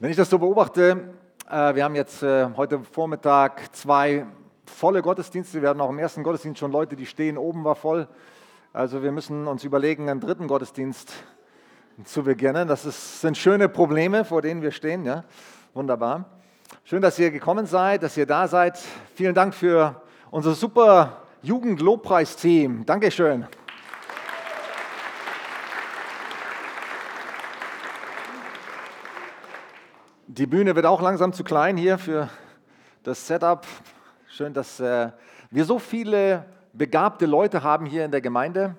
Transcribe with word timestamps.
Wenn 0.00 0.12
ich 0.12 0.16
das 0.16 0.30
so 0.30 0.38
beobachte, 0.38 1.12
äh, 1.50 1.74
wir 1.74 1.82
haben 1.82 1.96
jetzt 1.96 2.22
äh, 2.22 2.48
heute 2.56 2.78
Vormittag 2.84 3.74
zwei 3.74 4.26
volle 4.64 5.02
Gottesdienste. 5.02 5.60
Wir 5.60 5.70
hatten 5.70 5.80
auch 5.80 5.90
im 5.90 5.98
ersten 5.98 6.22
Gottesdienst 6.22 6.60
schon 6.60 6.70
Leute, 6.70 6.94
die 6.94 7.04
stehen 7.04 7.36
oben, 7.36 7.64
war 7.64 7.74
voll. 7.74 8.06
Also 8.72 9.02
wir 9.02 9.10
müssen 9.10 9.48
uns 9.48 9.64
überlegen, 9.64 10.08
einen 10.08 10.20
dritten 10.20 10.46
Gottesdienst 10.46 11.12
zu 12.04 12.22
beginnen. 12.22 12.68
Das 12.68 12.84
ist, 12.84 13.22
sind 13.22 13.36
schöne 13.36 13.68
Probleme, 13.68 14.24
vor 14.24 14.40
denen 14.40 14.62
wir 14.62 14.70
stehen. 14.70 15.04
Ja? 15.04 15.24
Wunderbar. 15.74 16.26
Schön, 16.84 17.02
dass 17.02 17.18
ihr 17.18 17.32
gekommen 17.32 17.66
seid, 17.66 18.04
dass 18.04 18.16
ihr 18.16 18.26
da 18.26 18.46
seid. 18.46 18.78
Vielen 19.16 19.34
Dank 19.34 19.52
für 19.52 20.00
unser 20.30 20.54
super 20.54 21.22
Jugend-Lobpreis-Team. 21.42 22.86
Dankeschön. 22.86 23.48
Die 30.38 30.46
Bühne 30.46 30.76
wird 30.76 30.86
auch 30.86 31.02
langsam 31.02 31.32
zu 31.32 31.42
klein 31.42 31.76
hier 31.76 31.98
für 31.98 32.28
das 33.02 33.26
Setup. 33.26 33.66
Schön, 34.28 34.54
dass 34.54 34.78
äh, 34.78 35.10
wir 35.50 35.64
so 35.64 35.80
viele 35.80 36.44
begabte 36.72 37.26
Leute 37.26 37.64
haben 37.64 37.86
hier 37.86 38.04
in 38.04 38.12
der 38.12 38.20
Gemeinde, 38.20 38.76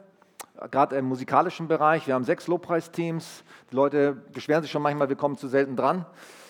gerade 0.72 0.96
im 0.96 1.04
musikalischen 1.04 1.68
Bereich. 1.68 2.08
Wir 2.08 2.14
haben 2.14 2.24
sechs 2.24 2.48
Lobpreisteams. 2.48 3.44
Die 3.70 3.76
Leute 3.76 4.14
beschweren 4.14 4.62
sich 4.62 4.72
schon 4.72 4.82
manchmal, 4.82 5.10
wir 5.10 5.18
kommen 5.18 5.36
zu 5.36 5.50
selten 5.50 5.76
dran. 5.76 6.06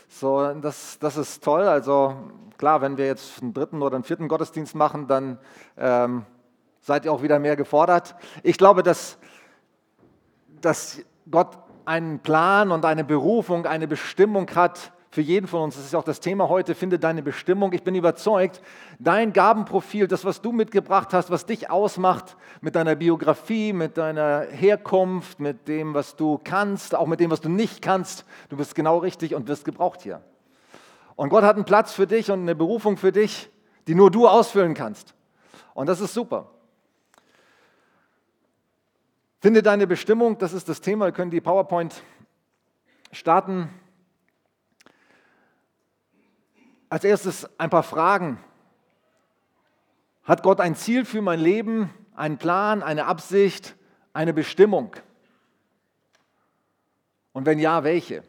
So, 0.09 0.53
das, 0.53 0.99
das 0.99 1.17
ist 1.17 1.43
toll. 1.43 1.63
Also 1.63 2.15
klar, 2.59 2.81
wenn 2.81 2.95
wir 2.99 3.07
jetzt 3.07 3.41
einen 3.41 3.55
dritten 3.55 3.81
oder 3.81 3.95
einen 3.95 4.03
vierten 4.03 4.27
Gottesdienst 4.27 4.75
machen, 4.75 5.07
dann 5.07 5.39
ähm, 5.75 6.23
seid 6.81 7.05
ihr 7.05 7.11
auch 7.11 7.23
wieder 7.23 7.39
mehr 7.39 7.55
gefordert. 7.55 8.15
Ich 8.43 8.59
glaube, 8.59 8.83
dass, 8.83 9.17
dass 10.61 11.01
Gott 11.31 11.57
einen 11.85 12.19
Plan 12.19 12.71
und 12.71 12.85
eine 12.85 13.03
Berufung, 13.03 13.65
eine 13.65 13.87
Bestimmung 13.87 14.47
hat 14.53 14.91
für 15.11 15.21
jeden 15.21 15.47
von 15.47 15.63
uns. 15.63 15.75
Das 15.75 15.85
ist 15.85 15.95
auch 15.95 16.03
das 16.03 16.19
Thema 16.19 16.49
heute, 16.49 16.75
finde 16.75 16.99
deine 16.99 17.23
Bestimmung. 17.23 17.73
Ich 17.73 17.83
bin 17.83 17.95
überzeugt, 17.95 18.61
dein 18.99 19.33
Gabenprofil, 19.33 20.07
das, 20.07 20.23
was 20.23 20.41
du 20.41 20.51
mitgebracht 20.51 21.13
hast, 21.13 21.31
was 21.31 21.45
dich 21.45 21.69
ausmacht 21.69 22.37
mit 22.61 22.75
deiner 22.75 22.95
Biografie, 22.95 23.73
mit 23.73 23.97
deiner 23.97 24.41
Herkunft, 24.51 25.39
mit 25.39 25.67
dem, 25.67 25.93
was 25.93 26.15
du 26.15 26.39
kannst, 26.43 26.93
auch 26.93 27.07
mit 27.07 27.19
dem, 27.19 27.31
was 27.31 27.41
du 27.41 27.49
nicht 27.49 27.81
kannst, 27.81 28.25
du 28.49 28.57
bist 28.57 28.75
genau 28.75 28.99
richtig 28.99 29.33
und 29.33 29.47
wirst 29.47 29.65
gebraucht 29.65 30.01
hier. 30.01 30.21
Und 31.15 31.29
Gott 31.29 31.43
hat 31.43 31.55
einen 31.55 31.65
Platz 31.65 31.93
für 31.93 32.07
dich 32.07 32.31
und 32.31 32.41
eine 32.41 32.55
Berufung 32.55 32.95
für 32.95 33.11
dich, 33.11 33.49
die 33.87 33.95
nur 33.95 34.11
du 34.11 34.27
ausfüllen 34.27 34.73
kannst. 34.73 35.15
Und 35.73 35.87
das 35.87 36.01
ist 36.01 36.13
super. 36.13 36.51
Finde 39.41 39.63
deine 39.63 39.87
Bestimmung, 39.87 40.37
das 40.37 40.53
ist 40.53 40.69
das 40.69 40.81
Thema. 40.81 41.05
Wir 41.05 41.11
können 41.13 41.31
die 41.31 41.41
PowerPoint 41.41 42.03
starten. 43.11 43.69
Als 46.89 47.03
erstes 47.03 47.47
ein 47.59 47.69
paar 47.69 47.83
Fragen. 47.83 48.39
Hat 50.23 50.43
Gott 50.43 50.59
ein 50.59 50.75
Ziel 50.75 51.05
für 51.05 51.21
mein 51.21 51.39
Leben, 51.39 51.89
einen 52.15 52.37
Plan, 52.37 52.81
eine 52.81 53.05
Absicht, 53.05 53.75
eine 54.13 54.33
Bestimmung? 54.33 54.95
Und 57.31 57.45
wenn 57.45 57.59
ja, 57.59 57.83
welche? 57.83 58.23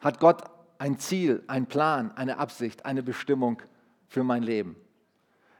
Hat 0.00 0.18
Gott 0.18 0.42
ein 0.78 0.98
Ziel, 0.98 1.44
einen 1.46 1.66
Plan, 1.66 2.10
eine 2.16 2.38
Absicht, 2.38 2.84
eine 2.84 3.02
Bestimmung 3.02 3.62
für 4.08 4.24
mein 4.24 4.42
Leben? 4.42 4.76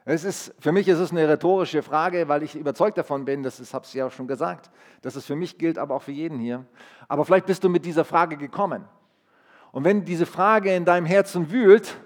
Es 0.04 0.24
ist, 0.24 0.52
für 0.58 0.72
mich 0.72 0.88
ist 0.88 0.98
es 0.98 1.12
eine 1.12 1.28
rhetorische 1.28 1.84
Frage, 1.84 2.26
weil 2.26 2.42
ich 2.42 2.56
überzeugt 2.56 2.98
davon 2.98 3.24
bin, 3.24 3.44
das 3.44 3.72
habe 3.72 3.86
ich 3.86 3.94
ja 3.94 4.08
auch 4.08 4.12
schon 4.12 4.26
gesagt, 4.26 4.70
dass 5.02 5.14
es 5.14 5.24
für 5.24 5.36
mich 5.36 5.58
gilt, 5.58 5.78
aber 5.78 5.94
auch 5.94 6.02
für 6.02 6.10
jeden 6.10 6.40
hier. 6.40 6.66
Aber 7.06 7.24
vielleicht 7.24 7.46
bist 7.46 7.62
du 7.62 7.68
mit 7.68 7.84
dieser 7.84 8.04
Frage 8.04 8.36
gekommen. 8.36 8.84
Und 9.72 9.84
wenn 9.84 10.04
diese 10.04 10.26
Frage 10.26 10.74
in 10.74 10.84
deinem 10.84 11.06
Herzen 11.06 11.50
wühlt, 11.50 11.96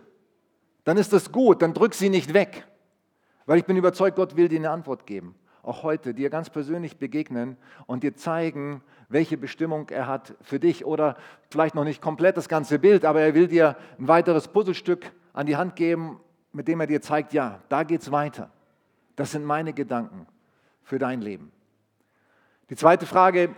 dann 0.85 0.97
ist 0.97 1.13
das 1.13 1.33
gut, 1.33 1.63
dann 1.63 1.75
drück 1.75 1.95
sie 1.95 2.09
nicht 2.09 2.33
weg. 2.33 2.65
Weil 3.45 3.59
ich 3.59 3.65
bin 3.65 3.77
überzeugt, 3.77 4.17
Gott 4.17 4.37
will 4.37 4.49
dir 4.49 4.59
eine 4.59 4.71
Antwort 4.71 5.05
geben. 5.05 5.35
Auch 5.63 5.83
heute 5.83 6.15
dir 6.15 6.31
ganz 6.31 6.49
persönlich 6.49 6.97
begegnen 6.97 7.57
und 7.87 8.05
dir 8.05 8.15
zeigen, 8.15 8.83
welche 9.09 9.37
Bestimmung 9.37 9.89
er 9.89 10.07
hat 10.07 10.35
für 10.43 10.61
dich. 10.61 10.85
Oder 10.85 11.17
vielleicht 11.51 11.75
noch 11.75 11.85
nicht 11.85 12.01
komplett 12.01 12.37
das 12.37 12.49
ganze 12.49 12.79
Bild, 12.79 13.05
aber 13.05 13.21
er 13.21 13.35
will 13.35 13.49
dir 13.49 13.77
ein 13.99 14.07
weiteres 14.07 14.47
Puzzlestück 14.47 15.13
an 15.33 15.47
die 15.47 15.57
Hand 15.57 15.75
geben, 15.75 16.21
mit 16.53 16.69
dem 16.69 16.81
er 16.81 16.87
dir 16.87 17.03
zeigt, 17.03 17.33
ja, 17.33 17.61
da 17.69 17.83
geht 17.83 18.03
es 18.03 18.13
weiter. 18.13 18.51
Das 19.17 19.33
sind 19.33 19.45
meine 19.45 19.73
Gedanken 19.73 20.27
für 20.85 21.01
dein 21.01 21.21
Leben. 21.21 21.51
Die 22.71 22.77
zweite 22.77 23.07
Frage, 23.07 23.55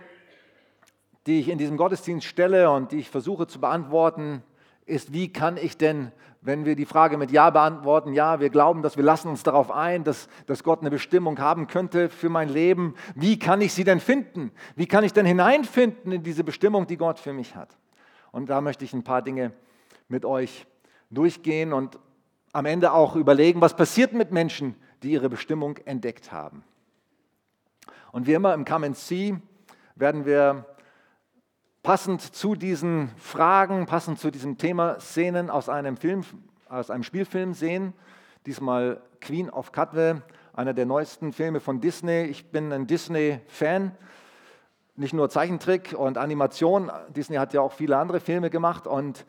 die 1.27 1.39
ich 1.39 1.49
in 1.49 1.57
diesem 1.57 1.77
Gottesdienst 1.77 2.25
stelle 2.25 2.71
und 2.71 2.91
die 2.91 2.99
ich 2.99 3.09
versuche 3.09 3.47
zu 3.47 3.59
beantworten, 3.59 4.43
ist, 4.85 5.13
wie 5.13 5.31
kann 5.31 5.57
ich 5.57 5.77
denn, 5.77 6.11
wenn 6.41 6.65
wir 6.65 6.75
die 6.75 6.85
Frage 6.85 7.17
mit 7.17 7.31
Ja 7.31 7.49
beantworten, 7.49 8.13
ja, 8.13 8.39
wir 8.39 8.49
glauben, 8.49 8.81
dass 8.81 8.97
wir 8.97 9.03
lassen 9.03 9.27
uns 9.27 9.43
darauf 9.43 9.71
ein, 9.71 10.03
dass, 10.03 10.27
dass 10.47 10.63
Gott 10.63 10.81
eine 10.81 10.89
Bestimmung 10.89 11.39
haben 11.39 11.67
könnte 11.67 12.09
für 12.09 12.29
mein 12.29 12.49
Leben, 12.49 12.95
wie 13.15 13.37
kann 13.37 13.61
ich 13.61 13.73
sie 13.73 13.83
denn 13.83 13.99
finden? 13.99 14.51
Wie 14.75 14.87
kann 14.87 15.03
ich 15.03 15.13
denn 15.13 15.25
hineinfinden 15.25 16.11
in 16.11 16.23
diese 16.23 16.43
Bestimmung, 16.43 16.87
die 16.87 16.97
Gott 16.97 17.19
für 17.19 17.33
mich 17.33 17.55
hat? 17.55 17.77
Und 18.31 18.49
da 18.49 18.61
möchte 18.61 18.85
ich 18.85 18.93
ein 18.93 19.03
paar 19.03 19.21
Dinge 19.21 19.51
mit 20.07 20.25
euch 20.25 20.65
durchgehen 21.09 21.73
und 21.73 21.99
am 22.53 22.65
Ende 22.65 22.93
auch 22.93 23.15
überlegen, 23.15 23.61
was 23.61 23.75
passiert 23.75 24.13
mit 24.13 24.31
Menschen, 24.31 24.75
die 25.03 25.11
ihre 25.11 25.29
Bestimmung 25.29 25.77
entdeckt 25.85 26.31
haben. 26.31 26.63
Und 28.11 28.27
wie 28.27 28.33
immer 28.33 28.53
im 28.53 28.65
Come 28.65 28.87
and 28.87 28.97
See 28.97 29.35
werden 29.95 30.25
wir 30.25 30.65
passend 31.83 32.21
zu 32.21 32.55
diesen 32.55 33.09
Fragen, 33.17 33.85
passend 33.85 34.19
zu 34.19 34.31
diesem 34.31 34.57
Thema 34.57 34.99
Szenen 34.99 35.49
aus 35.49 35.69
einem 35.69 35.97
Film, 35.97 36.23
aus 36.67 36.89
einem 36.89 37.03
Spielfilm 37.03 37.53
sehen. 37.53 37.93
Diesmal 38.45 39.01
Queen 39.21 39.49
of 39.49 39.71
Cutwell, 39.71 40.21
einer 40.53 40.73
der 40.73 40.85
neuesten 40.85 41.33
Filme 41.33 41.59
von 41.59 41.79
Disney. 41.81 42.23
Ich 42.23 42.51
bin 42.51 42.71
ein 42.71 42.87
Disney-Fan, 42.87 43.91
nicht 44.95 45.13
nur 45.13 45.29
Zeichentrick 45.29 45.95
und 45.97 46.17
Animation. 46.17 46.91
Disney 47.15 47.37
hat 47.37 47.53
ja 47.53 47.61
auch 47.61 47.71
viele 47.71 47.97
andere 47.97 48.19
Filme 48.19 48.49
gemacht 48.49 48.87
und 48.87 49.25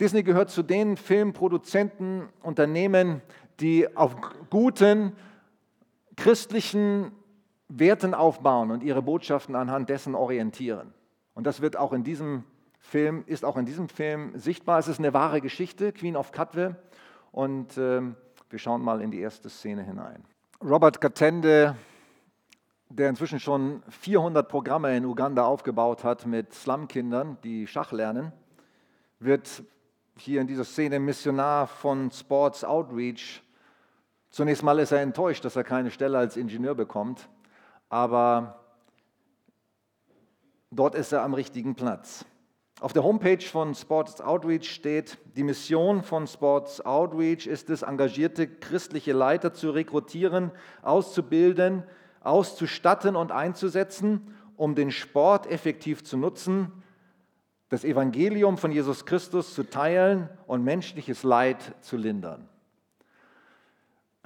Disney 0.00 0.22
gehört 0.22 0.50
zu 0.50 0.62
den 0.62 0.96
Filmproduzenten, 0.96 2.28
Unternehmen, 2.42 3.22
die 3.60 3.96
auf 3.96 4.16
guten 4.50 5.12
christlichen 6.16 7.12
Werten 7.68 8.14
aufbauen 8.14 8.70
und 8.70 8.82
ihre 8.82 9.02
Botschaften 9.02 9.54
anhand 9.54 9.88
dessen 9.88 10.14
orientieren. 10.14 10.92
Und 11.34 11.44
das 11.46 11.60
wird 11.60 11.76
auch 11.76 11.92
in 11.92 12.04
diesem 12.04 12.44
Film, 12.78 13.24
ist 13.26 13.44
auch 13.44 13.56
in 13.56 13.66
diesem 13.66 13.88
Film 13.88 14.38
sichtbar. 14.38 14.78
Es 14.78 14.88
ist 14.88 14.98
eine 14.98 15.12
wahre 15.12 15.40
Geschichte, 15.40 15.92
Queen 15.92 16.16
of 16.16 16.32
Cutwell. 16.32 16.76
Und 17.32 17.76
äh, 17.76 18.02
wir 18.50 18.58
schauen 18.58 18.82
mal 18.82 19.00
in 19.00 19.10
die 19.10 19.20
erste 19.20 19.50
Szene 19.50 19.82
hinein. 19.82 20.24
Robert 20.62 21.00
Katende, 21.00 21.76
der 22.88 23.08
inzwischen 23.08 23.40
schon 23.40 23.82
400 23.88 24.48
Programme 24.48 24.96
in 24.96 25.04
Uganda 25.04 25.44
aufgebaut 25.44 26.04
hat 26.04 26.26
mit 26.26 26.54
Slumkindern, 26.54 27.38
die 27.42 27.66
Schach 27.66 27.90
lernen, 27.90 28.32
wird 29.18 29.64
hier 30.16 30.40
in 30.40 30.46
dieser 30.46 30.64
Szene 30.64 31.00
Missionar 31.00 31.66
von 31.66 32.10
Sports 32.10 32.62
Outreach. 32.62 33.42
Zunächst 34.30 34.62
mal 34.62 34.78
ist 34.78 34.92
er 34.92 35.00
enttäuscht, 35.00 35.44
dass 35.44 35.56
er 35.56 35.64
keine 35.64 35.90
Stelle 35.90 36.18
als 36.18 36.36
Ingenieur 36.36 36.74
bekommt, 36.74 37.28
aber 37.88 38.63
Dort 40.74 40.96
ist 40.96 41.12
er 41.12 41.22
am 41.22 41.34
richtigen 41.34 41.76
Platz. 41.76 42.24
Auf 42.80 42.92
der 42.92 43.04
Homepage 43.04 43.40
von 43.40 43.76
Sports 43.76 44.20
Outreach 44.20 44.68
steht, 44.68 45.18
die 45.36 45.44
Mission 45.44 46.02
von 46.02 46.26
Sports 46.26 46.80
Outreach 46.80 47.46
ist 47.46 47.70
es, 47.70 47.82
engagierte 47.82 48.48
christliche 48.48 49.12
Leiter 49.12 49.54
zu 49.54 49.70
rekrutieren, 49.70 50.50
auszubilden, 50.82 51.84
auszustatten 52.20 53.14
und 53.14 53.30
einzusetzen, 53.30 54.34
um 54.56 54.74
den 54.74 54.90
Sport 54.90 55.46
effektiv 55.46 56.02
zu 56.02 56.16
nutzen, 56.16 56.72
das 57.68 57.84
Evangelium 57.84 58.58
von 58.58 58.72
Jesus 58.72 59.06
Christus 59.06 59.54
zu 59.54 59.62
teilen 59.62 60.28
und 60.48 60.64
menschliches 60.64 61.22
Leid 61.22 61.76
zu 61.82 61.96
lindern. 61.96 62.48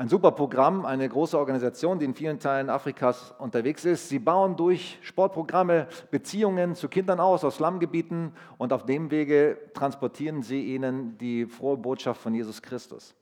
Ein 0.00 0.08
super 0.08 0.30
Programm, 0.30 0.86
eine 0.86 1.08
große 1.08 1.36
Organisation, 1.36 1.98
die 1.98 2.04
in 2.04 2.14
vielen 2.14 2.38
Teilen 2.38 2.70
Afrikas 2.70 3.34
unterwegs 3.36 3.84
ist. 3.84 4.08
Sie 4.08 4.20
bauen 4.20 4.54
durch 4.54 4.96
Sportprogramme 5.02 5.88
Beziehungen 6.12 6.76
zu 6.76 6.88
Kindern 6.88 7.18
aus, 7.18 7.42
aus 7.42 7.56
Slumgebieten 7.56 8.32
und 8.58 8.72
auf 8.72 8.86
dem 8.86 9.10
Wege 9.10 9.58
transportieren 9.74 10.44
sie 10.44 10.72
ihnen 10.72 11.18
die 11.18 11.46
frohe 11.46 11.76
Botschaft 11.76 12.20
von 12.20 12.32
Jesus 12.32 12.62
Christus. 12.62 13.16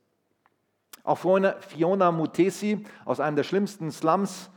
Auch 1.02 1.16
Fiona 1.16 2.12
Mutesi 2.12 2.84
aus 3.06 3.20
einem 3.20 3.36
der 3.36 3.44
schlimmsten 3.44 3.90
Slums 3.90 4.50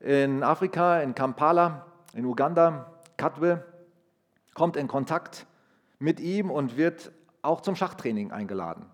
in 0.00 0.42
Afrika, 0.42 0.98
in 0.98 1.14
Kampala, 1.14 1.86
in 2.14 2.24
Uganda, 2.24 2.90
Katwe, 3.16 3.64
kommt 4.54 4.76
in 4.76 4.88
Kontakt 4.88 5.46
mit 6.00 6.18
ihm 6.18 6.50
und 6.50 6.76
wird 6.76 7.12
auch 7.42 7.60
zum 7.60 7.76
Schachtraining 7.76 8.32
eingeladen. 8.32 8.86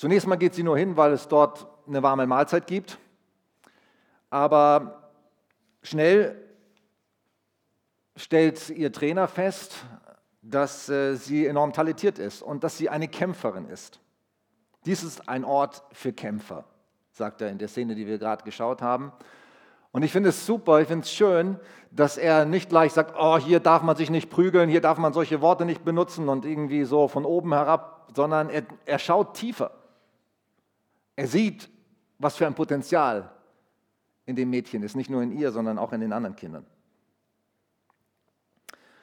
Zunächst 0.00 0.26
mal 0.26 0.36
geht 0.36 0.54
sie 0.54 0.62
nur 0.62 0.78
hin, 0.78 0.96
weil 0.96 1.12
es 1.12 1.28
dort 1.28 1.66
eine 1.86 2.02
warme 2.02 2.26
Mahlzeit 2.26 2.66
gibt. 2.66 2.98
Aber 4.30 5.10
schnell 5.82 6.42
stellt 8.16 8.70
ihr 8.70 8.92
Trainer 8.92 9.28
fest, 9.28 9.84
dass 10.40 10.88
äh, 10.88 11.16
sie 11.16 11.44
enorm 11.44 11.74
talentiert 11.74 12.18
ist 12.18 12.40
und 12.40 12.64
dass 12.64 12.78
sie 12.78 12.88
eine 12.88 13.08
Kämpferin 13.08 13.68
ist. 13.68 14.00
Dies 14.86 15.02
ist 15.02 15.28
ein 15.28 15.44
Ort 15.44 15.82
für 15.92 16.14
Kämpfer, 16.14 16.64
sagt 17.12 17.42
er 17.42 17.50
in 17.50 17.58
der 17.58 17.68
Szene, 17.68 17.94
die 17.94 18.06
wir 18.06 18.16
gerade 18.16 18.42
geschaut 18.42 18.80
haben. 18.80 19.12
Und 19.92 20.02
ich 20.02 20.12
finde 20.12 20.30
es 20.30 20.46
super, 20.46 20.80
ich 20.80 20.88
finde 20.88 21.04
es 21.04 21.12
schön, 21.12 21.60
dass 21.90 22.16
er 22.16 22.46
nicht 22.46 22.70
gleich 22.70 22.94
sagt, 22.94 23.16
oh, 23.18 23.36
hier 23.36 23.60
darf 23.60 23.82
man 23.82 23.96
sich 23.96 24.08
nicht 24.08 24.30
prügeln, 24.30 24.70
hier 24.70 24.80
darf 24.80 24.96
man 24.96 25.12
solche 25.12 25.42
Worte 25.42 25.66
nicht 25.66 25.84
benutzen 25.84 26.30
und 26.30 26.46
irgendwie 26.46 26.84
so 26.84 27.06
von 27.06 27.26
oben 27.26 27.52
herab, 27.52 28.08
sondern 28.16 28.48
er, 28.48 28.62
er 28.86 28.98
schaut 28.98 29.34
tiefer. 29.34 29.72
Er 31.20 31.26
sieht, 31.26 31.68
was 32.18 32.36
für 32.36 32.46
ein 32.46 32.54
Potenzial 32.54 33.30
in 34.24 34.36
dem 34.36 34.48
Mädchen 34.48 34.82
ist, 34.82 34.96
nicht 34.96 35.10
nur 35.10 35.22
in 35.22 35.32
ihr, 35.32 35.52
sondern 35.52 35.76
auch 35.76 35.92
in 35.92 36.00
den 36.00 36.14
anderen 36.14 36.34
Kindern. 36.34 36.64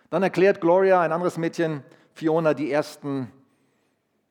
Dann 0.10 0.24
erklärt 0.24 0.60
Gloria, 0.60 1.00
ein 1.02 1.12
anderes 1.12 1.38
Mädchen, 1.38 1.84
Fiona, 2.14 2.56
die 2.56 2.72
ersten 2.72 3.32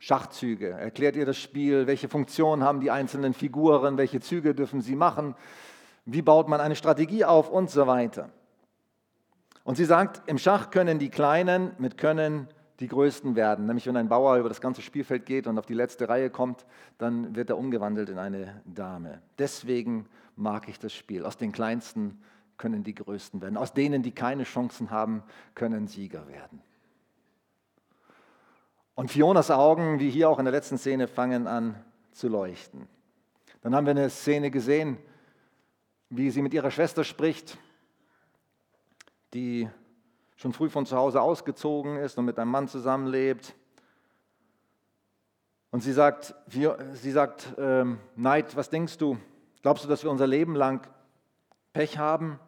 Schachzüge. 0.00 0.70
Erklärt 0.70 1.14
ihr 1.14 1.26
das 1.26 1.38
Spiel, 1.38 1.86
welche 1.86 2.08
Funktionen 2.08 2.64
haben 2.64 2.80
die 2.80 2.90
einzelnen 2.90 3.34
Figuren, 3.34 3.98
welche 3.98 4.18
Züge 4.18 4.52
dürfen 4.52 4.80
sie 4.80 4.96
machen, 4.96 5.36
wie 6.06 6.22
baut 6.22 6.48
man 6.48 6.60
eine 6.60 6.74
Strategie 6.74 7.24
auf 7.24 7.50
und 7.50 7.70
so 7.70 7.86
weiter. 7.86 8.30
Und 9.62 9.76
sie 9.76 9.84
sagt, 9.84 10.28
im 10.28 10.38
Schach 10.38 10.70
können 10.70 10.98
die 10.98 11.10
Kleinen 11.10 11.70
mit 11.78 11.98
Können 11.98 12.48
die 12.80 12.88
Größten 12.88 13.36
werden. 13.36 13.66
Nämlich 13.66 13.86
wenn 13.86 13.96
ein 13.96 14.08
Bauer 14.08 14.36
über 14.36 14.48
das 14.48 14.60
ganze 14.60 14.82
Spielfeld 14.82 15.26
geht 15.26 15.46
und 15.46 15.58
auf 15.58 15.66
die 15.66 15.74
letzte 15.74 16.08
Reihe 16.08 16.30
kommt, 16.30 16.66
dann 16.98 17.34
wird 17.34 17.50
er 17.50 17.58
umgewandelt 17.58 18.08
in 18.08 18.18
eine 18.18 18.60
Dame. 18.64 19.22
Deswegen 19.38 20.06
mag 20.36 20.68
ich 20.68 20.78
das 20.78 20.92
Spiel. 20.92 21.24
Aus 21.24 21.36
den 21.36 21.52
Kleinsten 21.52 22.20
können 22.58 22.84
die 22.84 22.94
Größten 22.94 23.40
werden. 23.40 23.56
Aus 23.56 23.72
denen, 23.72 24.02
die 24.02 24.12
keine 24.12 24.44
Chancen 24.44 24.90
haben, 24.90 25.22
können 25.54 25.86
Sieger 25.86 26.28
werden. 26.28 26.62
Und 28.94 29.10
Fionas 29.10 29.50
Augen, 29.50 30.00
wie 30.00 30.10
hier 30.10 30.30
auch 30.30 30.38
in 30.38 30.46
der 30.46 30.52
letzten 30.52 30.78
Szene, 30.78 31.06
fangen 31.06 31.46
an 31.46 31.74
zu 32.12 32.28
leuchten. 32.28 32.88
Dann 33.60 33.74
haben 33.74 33.86
wir 33.86 33.90
eine 33.90 34.08
Szene 34.08 34.50
gesehen, 34.50 34.96
wie 36.08 36.30
sie 36.30 36.40
mit 36.40 36.54
ihrer 36.54 36.70
Schwester 36.70 37.04
spricht, 37.04 37.58
die 39.34 39.68
schon 40.36 40.52
früh 40.52 40.68
von 40.68 40.86
zu 40.86 40.96
Hause 40.96 41.20
ausgezogen 41.20 41.96
ist 41.96 42.16
und 42.18 42.26
mit 42.26 42.38
einem 42.38 42.50
Mann 42.50 42.68
zusammenlebt. 42.68 43.54
Und 45.70 45.80
sie 45.80 45.92
sagt, 45.92 46.34
sie 46.48 47.10
sagt 47.10 47.54
ähm, 47.58 47.98
Neid, 48.14 48.56
was 48.56 48.70
denkst 48.70 48.98
du? 48.98 49.18
Glaubst 49.62 49.84
du, 49.84 49.88
dass 49.88 50.04
wir 50.04 50.10
unser 50.10 50.26
Leben 50.26 50.54
lang 50.54 50.86
Pech 51.72 51.98
haben? 51.98 52.38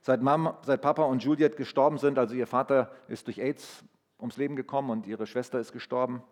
Seit, 0.00 0.22
Mama, 0.22 0.58
seit 0.62 0.80
Papa 0.80 1.02
und 1.02 1.22
Juliet 1.22 1.56
gestorben 1.56 1.98
sind, 1.98 2.18
also 2.18 2.34
ihr 2.34 2.46
Vater 2.46 2.90
ist 3.08 3.26
durch 3.26 3.38
AIDS 3.38 3.84
ums 4.18 4.36
Leben 4.36 4.56
gekommen 4.56 4.90
und 4.90 5.06
ihre 5.06 5.26
Schwester 5.26 5.58
ist 5.58 5.72
gestorben, 5.72 6.22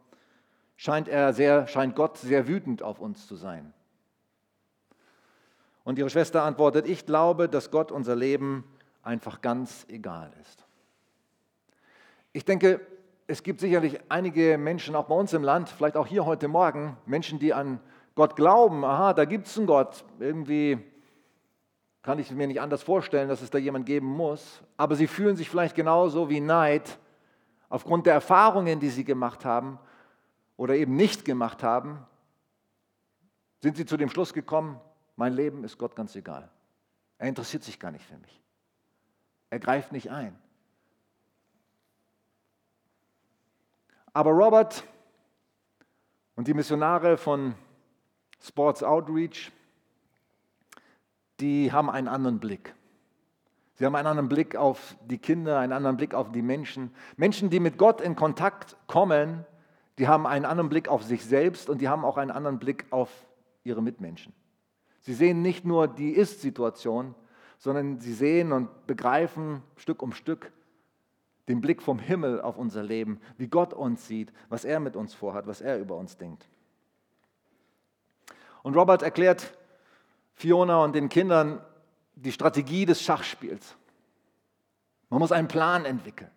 scheint, 0.77 1.09
er 1.09 1.33
sehr, 1.33 1.67
scheint 1.67 1.97
Gott 1.97 2.17
sehr 2.19 2.49
wütend 2.49 2.83
auf 2.83 3.01
uns 3.01 3.27
zu 3.27 3.37
sein. 3.37 3.73
Und 5.85 5.99
ihre 5.99 6.11
Schwester 6.11 6.43
antwortet, 6.43 6.87
ich 6.89 7.07
glaube, 7.07 7.49
dass 7.49 7.71
Gott 7.71 7.93
unser 7.93 8.17
Leben 8.17 8.65
einfach 9.03 9.41
ganz 9.41 9.87
egal 9.89 10.33
ist. 10.41 10.66
Ich 12.37 12.45
denke, 12.45 12.87
es 13.27 13.43
gibt 13.43 13.61
sicherlich 13.61 13.99
einige 14.11 14.59
Menschen, 14.59 14.95
auch 14.95 15.07
bei 15.07 15.15
uns 15.15 15.33
im 15.33 15.43
Land, 15.43 15.71
vielleicht 15.71 15.97
auch 15.97 16.07
hier 16.07 16.27
heute 16.27 16.49
Morgen, 16.49 16.99
Menschen, 17.07 17.39
die 17.39 17.55
an 17.55 17.81
Gott 18.15 18.37
glauben, 18.37 18.85
aha, 18.85 19.15
da 19.15 19.25
gibt 19.25 19.47
es 19.47 19.57
einen 19.57 19.67
Gott, 19.67 20.05
irgendwie 20.19 20.77
kann 22.03 22.19
ich 22.19 22.31
mir 22.33 22.47
nicht 22.47 22.61
anders 22.61 22.83
vorstellen, 22.83 23.31
dass 23.31 23.41
es 23.41 23.49
da 23.49 23.57
jemand 23.57 23.87
geben 23.87 24.09
muss, 24.09 24.61
aber 24.77 24.97
sie 24.97 25.07
fühlen 25.07 25.35
sich 25.35 25.49
vielleicht 25.49 25.75
genauso 25.75 26.29
wie 26.29 26.41
Neid 26.41 26.99
aufgrund 27.71 28.05
der 28.05 28.13
Erfahrungen, 28.13 28.81
die 28.81 28.91
sie 28.91 29.05
gemacht 29.05 29.47
haben 29.47 29.79
oder 30.59 30.75
eben 30.75 30.95
nicht 30.95 31.25
gemacht 31.25 31.63
haben, 31.63 32.05
sind 33.63 33.79
sie 33.79 33.87
zu 33.87 33.97
dem 33.97 34.11
Schluss 34.11 34.35
gekommen, 34.35 34.79
mein 35.17 35.33
Leben 35.33 35.65
ist 35.65 35.79
Gott 35.79 35.97
ganz 35.97 36.15
egal. 36.15 36.51
Er 37.17 37.29
interessiert 37.29 37.63
sich 37.63 37.81
gar 37.81 37.93
nicht 37.93 38.05
für 38.05 38.19
mich. 38.19 38.43
Er 39.49 39.59
greift 39.59 39.91
nicht 39.91 40.11
ein. 40.11 40.39
Aber 44.17 44.31
Robert 44.31 44.83
und 46.37 46.49
die 46.49 46.55
Missionare 46.55 47.19
von 47.19 47.55
Sports 48.41 48.83
Outreach 48.83 49.53
die 51.41 51.71
haben 51.71 51.91
einen 51.91 52.09
anderen 52.09 52.39
Blick. 52.39 52.75
Sie 53.75 53.85
haben 53.85 53.95
einen 53.95 54.07
anderen 54.07 54.31
Blick 54.31 54.57
auf 54.57 54.97
die 55.05 55.19
Kinder, 55.19 55.59
einen 55.59 55.75
anderen 55.75 55.99
Blick 55.99 56.15
auf 56.15 56.33
die 56.33 56.41
Menschen. 56.41 56.93
Menschen, 57.19 57.51
die 57.51 57.61
mit 57.61 57.77
Gott 57.77 58.01
in 58.01 58.17
Kontakt 58.17 58.79
kommen, 58.87 59.45
die 59.99 60.09
haben 60.09 60.27
einen 60.27 60.47
anderen 60.47 60.71
Blick 60.71 60.89
auf 60.89 61.03
sich 61.03 61.23
selbst 61.23 61.69
und 61.69 61.83
die 61.83 61.89
haben 61.91 62.03
auch 62.03 62.17
einen 62.17 62.31
anderen 62.31 62.59
Blick 62.59 62.87
auf 62.89 63.11
ihre 63.65 63.83
Mitmenschen. 63.83 64.33
Sie 65.01 65.13
sehen 65.13 65.43
nicht 65.43 65.67
nur 65.67 65.89
die 65.89 66.13
Ist-Situation, 66.13 67.15
sondern 67.59 68.01
sie 68.01 68.15
sehen 68.15 68.53
und 68.53 68.87
begreifen 68.87 69.63
Stück 69.77 70.01
um 70.01 70.13
Stück 70.13 70.53
den 71.49 71.61
Blick 71.61 71.83
vom 71.83 71.99
Himmel 71.99 72.41
auf 72.41 72.57
unser 72.57 72.83
Leben, 72.83 73.21
wie 73.39 73.49
Gott 73.49 73.73
uns 73.73 74.07
sieht, 74.07 74.33
was 74.49 74.65
er 74.65 74.81
mit 74.81 74.97
uns 74.97 75.15
vorhat, 75.15 75.47
was 75.47 75.61
er 75.61 75.79
über 75.79 75.97
uns 75.97 76.17
denkt. 76.17 76.49
Und 78.63 78.75
Robert 78.75 79.03
erklärt 79.03 79.57
Fiona 80.35 80.83
und 80.83 80.95
den 80.95 81.09
Kindern 81.09 81.61
die 82.17 82.33
Strategie 82.33 82.85
des 82.85 83.01
Schachspiels. 83.01 83.77
Man 85.09 85.21
muss 85.21 85.33
einen 85.33 85.49
Plan 85.49 85.85
entwickeln. 85.85 86.31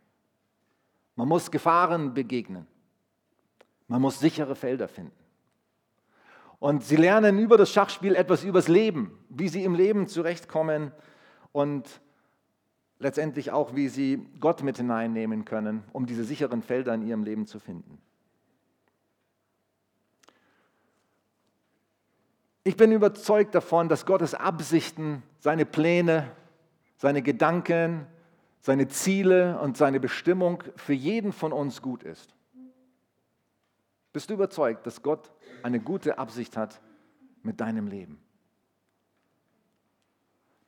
Man 1.16 1.28
muss 1.28 1.52
Gefahren 1.52 2.14
begegnen. 2.14 2.68
Man 3.88 4.02
muss 4.02 4.20
sichere 4.20 4.56
Felder 4.56 4.88
finden. 4.88 5.12
Und 6.60 6.84
sie 6.84 6.98
lernen 6.98 7.40
über 7.40 7.58
das 7.58 7.72
Schachspiel 7.72 8.16
etwas 8.16 8.44
übers 8.44 8.68
Leben, 8.68 9.18
wie 9.30 9.48
sie 9.48 9.64
im 9.64 9.74
Leben 9.74 10.08
zurechtkommen 10.08 10.92
und 11.52 12.02
letztendlich 13.00 13.52
auch, 13.52 13.76
wie 13.76 13.88
sie 13.88 14.26
Gott 14.40 14.62
mit 14.62 14.78
hineinnehmen 14.78 15.46
können, 15.46 15.84
um 15.94 16.06
diese 16.06 16.24
sicheren 16.24 16.62
Felder 16.62 16.94
in 16.94 17.02
ihrem 17.02 17.24
Leben 17.24 17.48
zu 17.48 17.60
finden. 17.60 17.98
Ich 22.64 22.76
bin 22.78 22.92
überzeugt 22.92 23.56
davon, 23.56 23.90
dass 23.90 24.06
Gottes 24.06 24.36
Absichten, 24.36 25.24
seine 25.40 25.66
Pläne, 25.66 26.30
seine 26.98 27.22
Gedanken, 27.22 28.06
seine 28.60 28.90
Ziele 28.90 29.60
und 29.60 29.78
seine 29.78 30.00
Bestimmung 30.00 30.64
für 30.76 30.94
jeden 30.94 31.32
von 31.32 31.54
uns 31.54 31.82
gut 31.82 32.04
ist. 32.04 32.36
Bist 34.12 34.30
du 34.30 34.34
überzeugt, 34.34 34.86
dass 34.86 35.02
Gott 35.02 35.32
eine 35.64 35.80
gute 35.80 36.18
Absicht 36.20 36.58
hat 36.58 36.82
mit 37.42 37.62
deinem 37.62 37.88
Leben? 37.88 38.20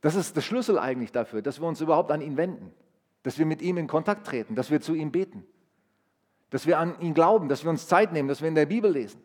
Das 0.01 0.15
ist 0.15 0.36
der 0.36 0.41
Schlüssel 0.41 0.79
eigentlich 0.79 1.12
dafür, 1.12 1.41
dass 1.41 1.62
wir 1.62 1.67
uns 1.67 1.79
überhaupt 1.79 2.12
an 2.12 2.22
ihn 2.22 2.36
wenden, 2.36 2.74
dass 3.24 3.38
wir 3.38 3.46
mit 3.46 3.62
ihm 3.62 3.77
in 3.77 3.88
Kontakt 3.88 4.25
treten, 4.25 4.55
dass 4.55 4.72
wir 4.72 4.81
zu 4.81 4.96
ihm 4.96 5.12
beten, 5.12 5.46
dass 6.50 6.65
wir 6.65 6.79
an 6.79 7.00
ihn 7.00 7.13
glauben, 7.13 7.48
dass 7.48 7.63
wir 7.63 7.70
uns 7.70 7.88
Zeit 7.88 8.12
nehmen, 8.12 8.27
dass 8.27 8.41
wir 8.41 8.48
in 8.48 8.55
der 8.55 8.65
Bibel 8.65 8.91
lesen. 8.91 9.22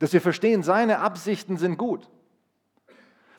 Dass 0.00 0.12
wir 0.12 0.20
verstehen, 0.20 0.64
seine 0.64 0.98
Absichten 0.98 1.56
sind 1.56 1.78
gut. 1.78 2.10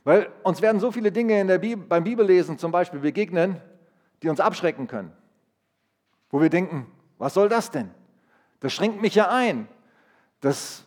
Weil 0.05 0.31
uns 0.43 0.61
werden 0.61 0.79
so 0.79 0.91
viele 0.91 1.11
Dinge 1.11 1.39
in 1.39 1.47
der 1.47 1.57
Bibel, 1.57 1.85
beim 1.85 2.05
Bibellesen 2.05 2.57
zum 2.57 2.71
Beispiel 2.71 3.01
begegnen, 3.01 3.59
die 4.23 4.29
uns 4.29 4.39
abschrecken 4.39 4.87
können. 4.87 5.11
Wo 6.29 6.41
wir 6.41 6.49
denken, 6.49 6.87
was 7.17 7.33
soll 7.33 7.49
das 7.49 7.71
denn? 7.71 7.91
Das 8.61 8.71
schränkt 8.71 9.01
mich 9.01 9.15
ja 9.15 9.29
ein. 9.29 9.67
Das 10.39 10.85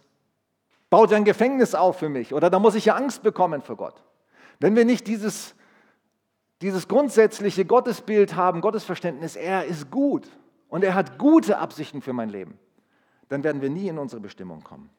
baut 0.88 1.10
ja 1.10 1.16
ein 1.16 1.24
Gefängnis 1.24 1.74
auf 1.74 1.98
für 1.98 2.08
mich. 2.08 2.32
Oder 2.32 2.48
da 2.48 2.58
muss 2.58 2.74
ich 2.74 2.86
ja 2.86 2.94
Angst 2.94 3.22
bekommen 3.22 3.60
vor 3.60 3.76
Gott. 3.76 4.02
Wenn 4.60 4.74
wir 4.74 4.84
nicht 4.84 5.06
dieses, 5.06 5.54
dieses 6.60 6.88
grundsätzliche 6.88 7.64
Gottesbild 7.64 8.34
haben, 8.34 8.60
Gottesverständnis, 8.60 9.36
er 9.36 9.64
ist 9.64 9.90
gut 9.90 10.28
und 10.68 10.82
er 10.82 10.94
hat 10.94 11.18
gute 11.18 11.58
Absichten 11.58 12.02
für 12.02 12.12
mein 12.12 12.28
Leben, 12.28 12.58
dann 13.28 13.44
werden 13.44 13.62
wir 13.62 13.70
nie 13.70 13.88
in 13.88 13.98
unsere 13.98 14.20
Bestimmung 14.20 14.62
kommen. 14.62 14.90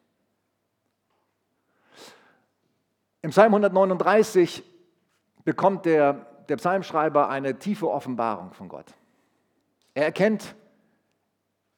Im 3.22 3.30
Psalm 3.30 3.52
139 3.52 4.62
bekommt 5.44 5.84
der, 5.84 6.26
der 6.48 6.56
Psalmschreiber 6.56 7.28
eine 7.28 7.58
tiefe 7.58 7.90
Offenbarung 7.90 8.52
von 8.52 8.68
Gott. 8.68 8.94
Er 9.92 10.04
erkennt, 10.04 10.54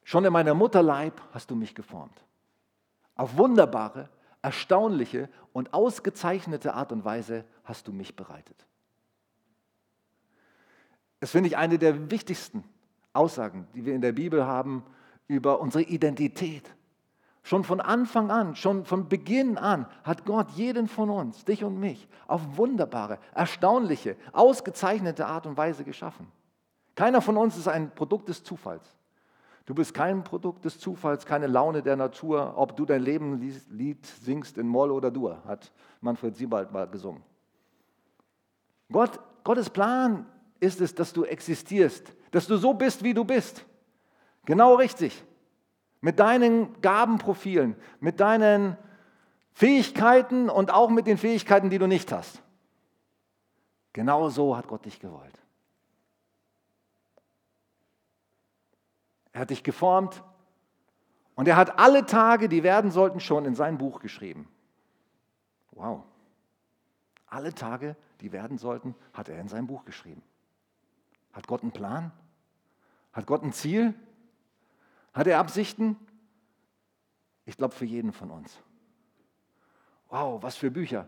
schon 0.03 0.23
in 0.23 0.31
meiner 0.31 0.53
Mutterleib 0.53 1.21
hast 1.33 1.51
du 1.51 1.55
mich 1.55 1.75
geformt. 1.75 2.23
Auf 3.15 3.35
wunderbare, 3.37 4.09
erstaunliche 4.41 5.29
und 5.51 5.73
ausgezeichnete 5.73 6.73
Art 6.73 6.91
und 6.93 7.03
Weise 7.03 7.43
hast 7.65 7.87
du 7.87 7.91
mich 7.91 8.15
bereitet. 8.15 8.65
Das 11.23 11.31
finde 11.31 11.47
ich 11.47 11.55
eine 11.55 11.79
der 11.79 12.11
wichtigsten 12.11 12.65
Aussagen, 13.13 13.65
die 13.73 13.85
wir 13.85 13.95
in 13.95 14.01
der 14.01 14.11
Bibel 14.11 14.45
haben 14.45 14.83
über 15.29 15.61
unsere 15.61 15.85
Identität, 15.85 16.69
Schon 17.43 17.63
von 17.63 17.79
Anfang 17.79 18.29
an, 18.29 18.57
schon 18.57 18.83
von 18.83 19.07
Beginn 19.07 19.57
an 19.57 19.85
hat 20.03 20.25
Gott 20.25 20.49
jeden 20.51 20.89
von 20.89 21.09
uns, 21.09 21.45
dich 21.45 21.63
und 21.63 21.79
mich, 21.79 22.09
auf 22.27 22.57
wunderbare, 22.57 23.19
erstaunliche, 23.33 24.17
ausgezeichnete 24.33 25.25
Art 25.25 25.47
und 25.47 25.55
Weise 25.55 25.85
geschaffen. 25.85 26.27
Keiner 26.93 27.21
von 27.21 27.37
uns 27.37 27.55
ist 27.55 27.69
ein 27.69 27.95
Produkt 27.95 28.27
des 28.27 28.43
Zufalls, 28.43 28.83
Du 29.65 29.73
bist 29.73 29.93
kein 29.93 30.25
Produkt 30.25 30.65
des 30.65 30.77
Zufalls, 30.77 31.25
keine 31.25 31.47
Laune 31.47 31.81
der 31.81 31.95
Natur, 31.95 32.55
ob 32.57 32.75
du 32.75 32.85
dein 32.85 33.01
Leben 33.01 33.39
Lied 33.69 34.05
singst 34.05 34.57
in 34.57 34.67
Moll 34.67 34.91
oder 34.91 35.09
Dur, 35.09 35.41
hat 35.47 35.71
Manfred 36.01 36.35
Siebald 36.35 36.73
mal 36.73 36.85
gesungen. 36.85 37.23
Gott, 38.91 39.21
Gottes 39.45 39.69
Plan 39.69 40.25
ist 40.63 40.81
es, 40.81 40.95
dass 40.95 41.13
du 41.13 41.25
existierst, 41.25 42.13
dass 42.31 42.47
du 42.47 42.57
so 42.57 42.73
bist, 42.73 43.03
wie 43.03 43.13
du 43.13 43.25
bist. 43.25 43.65
Genau 44.45 44.75
richtig. 44.75 45.23
Mit 46.01 46.19
deinen 46.19 46.81
Gabenprofilen, 46.81 47.75
mit 47.99 48.19
deinen 48.19 48.77
Fähigkeiten 49.51 50.49
und 50.49 50.73
auch 50.73 50.89
mit 50.89 51.05
den 51.05 51.17
Fähigkeiten, 51.17 51.69
die 51.69 51.77
du 51.77 51.87
nicht 51.87 52.11
hast. 52.11 52.41
Genau 53.91 54.29
so 54.29 54.57
hat 54.57 54.67
Gott 54.67 54.85
dich 54.85 54.99
gewollt. 54.99 55.39
Er 59.33 59.41
hat 59.41 59.49
dich 59.49 59.63
geformt 59.63 60.23
und 61.35 61.47
er 61.47 61.55
hat 61.55 61.79
alle 61.79 62.05
Tage, 62.05 62.49
die 62.49 62.63
werden 62.63 62.91
sollten, 62.91 63.19
schon 63.19 63.45
in 63.45 63.55
sein 63.55 63.77
Buch 63.77 63.99
geschrieben. 63.99 64.47
Wow. 65.71 66.03
Alle 67.27 67.53
Tage, 67.53 67.95
die 68.21 68.31
werden 68.31 68.57
sollten, 68.57 68.95
hat 69.11 69.29
er 69.29 69.39
in 69.39 69.47
sein 69.47 69.67
Buch 69.67 69.85
geschrieben. 69.85 70.23
Hat 71.33 71.47
Gott 71.47 71.63
einen 71.63 71.71
Plan? 71.71 72.11
Hat 73.11 73.25
Gott 73.25 73.43
ein 73.43 73.51
Ziel? 73.51 73.93
Hat 75.13 75.27
er 75.27 75.39
Absichten? 75.39 75.97
Ich 77.45 77.57
glaube 77.57 77.73
für 77.73 77.85
jeden 77.85 78.13
von 78.13 78.31
uns. 78.31 78.59
Wow, 80.09 80.41
was 80.41 80.55
für 80.55 80.71
Bücher. 80.71 81.07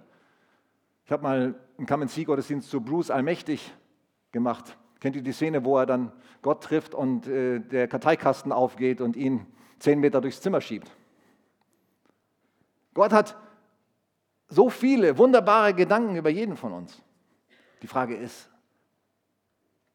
Ich 1.05 1.11
habe 1.11 1.23
mal 1.23 1.55
einen 1.77 1.85
Come-and-See-Gottesdienst 1.87 2.69
zu 2.69 2.81
Bruce 2.81 3.11
Allmächtig 3.11 3.73
gemacht. 4.31 4.77
Kennt 4.99 5.15
ihr 5.15 5.21
die 5.21 5.31
Szene, 5.31 5.63
wo 5.63 5.77
er 5.77 5.85
dann 5.85 6.11
Gott 6.41 6.63
trifft 6.63 6.95
und 6.95 7.27
äh, 7.27 7.59
der 7.59 7.87
Karteikasten 7.87 8.51
aufgeht 8.51 9.01
und 9.01 9.15
ihn 9.15 9.45
zehn 9.77 9.99
Meter 9.99 10.21
durchs 10.21 10.41
Zimmer 10.41 10.61
schiebt? 10.61 10.91
Gott 12.93 13.11
hat 13.11 13.37
so 14.47 14.69
viele 14.69 15.17
wunderbare 15.17 15.73
Gedanken 15.73 16.15
über 16.15 16.29
jeden 16.29 16.55
von 16.55 16.73
uns. 16.73 17.01
Die 17.81 17.87
Frage 17.87 18.15
ist, 18.15 18.49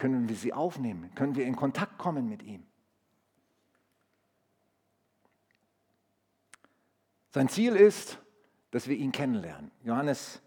können 0.01 0.31
wir 0.31 0.37
sie 0.37 0.53
aufnehmen? 0.53 1.15
Können 1.15 1.37
wir 1.37 1.45
in 1.45 1.55
Kontakt 1.55 1.99
kommen 1.99 2.27
mit 2.29 2.43
ihm? 2.43 2.65
Sein 7.33 7.49
Ziel 7.49 7.77
ist, 7.77 8.19
dass 8.71 8.89
wir 8.89 8.97
ihn 8.97 9.13
kennenlernen. 9.13 9.71
Johannes 9.85 10.41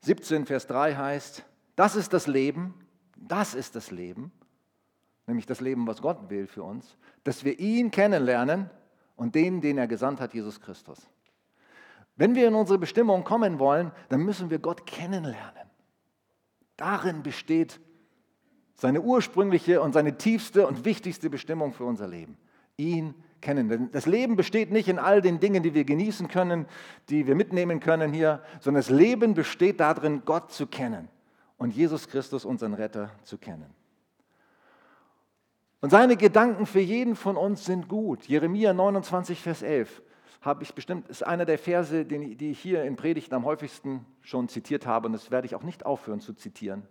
17, 0.00 0.44
Vers 0.44 0.66
3 0.66 0.96
heißt, 0.96 1.44
das 1.76 1.94
ist 1.94 2.12
das 2.12 2.26
Leben, 2.26 2.74
das 3.16 3.54
ist 3.54 3.76
das 3.76 3.90
Leben, 3.90 4.32
nämlich 5.26 5.46
das 5.46 5.60
Leben, 5.60 5.86
was 5.86 6.02
Gott 6.02 6.30
will 6.30 6.46
für 6.46 6.64
uns, 6.64 6.96
dass 7.22 7.44
wir 7.44 7.58
ihn 7.60 7.90
kennenlernen 7.90 8.68
und 9.14 9.36
den, 9.36 9.60
den 9.60 9.78
er 9.78 9.86
gesandt 9.86 10.20
hat, 10.20 10.34
Jesus 10.34 10.60
Christus. 10.60 11.08
Wenn 12.16 12.34
wir 12.34 12.48
in 12.48 12.54
unsere 12.54 12.78
Bestimmung 12.78 13.22
kommen 13.22 13.60
wollen, 13.60 13.92
dann 14.08 14.22
müssen 14.22 14.50
wir 14.50 14.58
Gott 14.58 14.84
kennenlernen. 14.84 15.59
Darin 16.80 17.22
besteht 17.22 17.78
seine 18.74 19.02
ursprüngliche 19.02 19.82
und 19.82 19.92
seine 19.92 20.16
tiefste 20.16 20.66
und 20.66 20.86
wichtigste 20.86 21.28
Bestimmung 21.28 21.74
für 21.74 21.84
unser 21.84 22.08
Leben. 22.08 22.38
Ihn 22.78 23.14
kennen. 23.42 23.68
Denn 23.68 23.90
das 23.92 24.06
Leben 24.06 24.34
besteht 24.34 24.70
nicht 24.70 24.88
in 24.88 24.98
all 24.98 25.20
den 25.20 25.40
Dingen, 25.40 25.62
die 25.62 25.74
wir 25.74 25.84
genießen 25.84 26.28
können, 26.28 26.64
die 27.10 27.26
wir 27.26 27.34
mitnehmen 27.34 27.80
können 27.80 28.14
hier, 28.14 28.42
sondern 28.60 28.80
das 28.80 28.88
Leben 28.88 29.34
besteht 29.34 29.80
darin, 29.80 30.22
Gott 30.24 30.52
zu 30.52 30.66
kennen 30.66 31.08
und 31.58 31.74
Jesus 31.74 32.08
Christus, 32.08 32.46
unseren 32.46 32.72
Retter, 32.72 33.10
zu 33.24 33.36
kennen. 33.36 33.74
Und 35.82 35.90
seine 35.90 36.16
Gedanken 36.16 36.64
für 36.64 36.80
jeden 36.80 37.14
von 37.14 37.36
uns 37.36 37.66
sind 37.66 37.88
gut. 37.88 38.26
Jeremia 38.26 38.72
29, 38.72 39.42
Vers 39.42 39.60
11 39.60 40.00
habe 40.40 40.62
ich 40.62 40.74
bestimmt, 40.74 41.08
ist 41.08 41.26
einer 41.26 41.44
der 41.44 41.58
Verse, 41.58 42.04
die 42.04 42.50
ich 42.50 42.60
hier 42.60 42.84
in 42.84 42.96
Predigten 42.96 43.34
am 43.34 43.44
häufigsten 43.44 44.06
schon 44.22 44.48
zitiert 44.48 44.86
habe 44.86 45.06
und 45.06 45.12
das 45.12 45.30
werde 45.30 45.46
ich 45.46 45.54
auch 45.54 45.62
nicht 45.62 45.84
aufhören 45.84 46.20
zu 46.20 46.32
zitieren. 46.32 46.86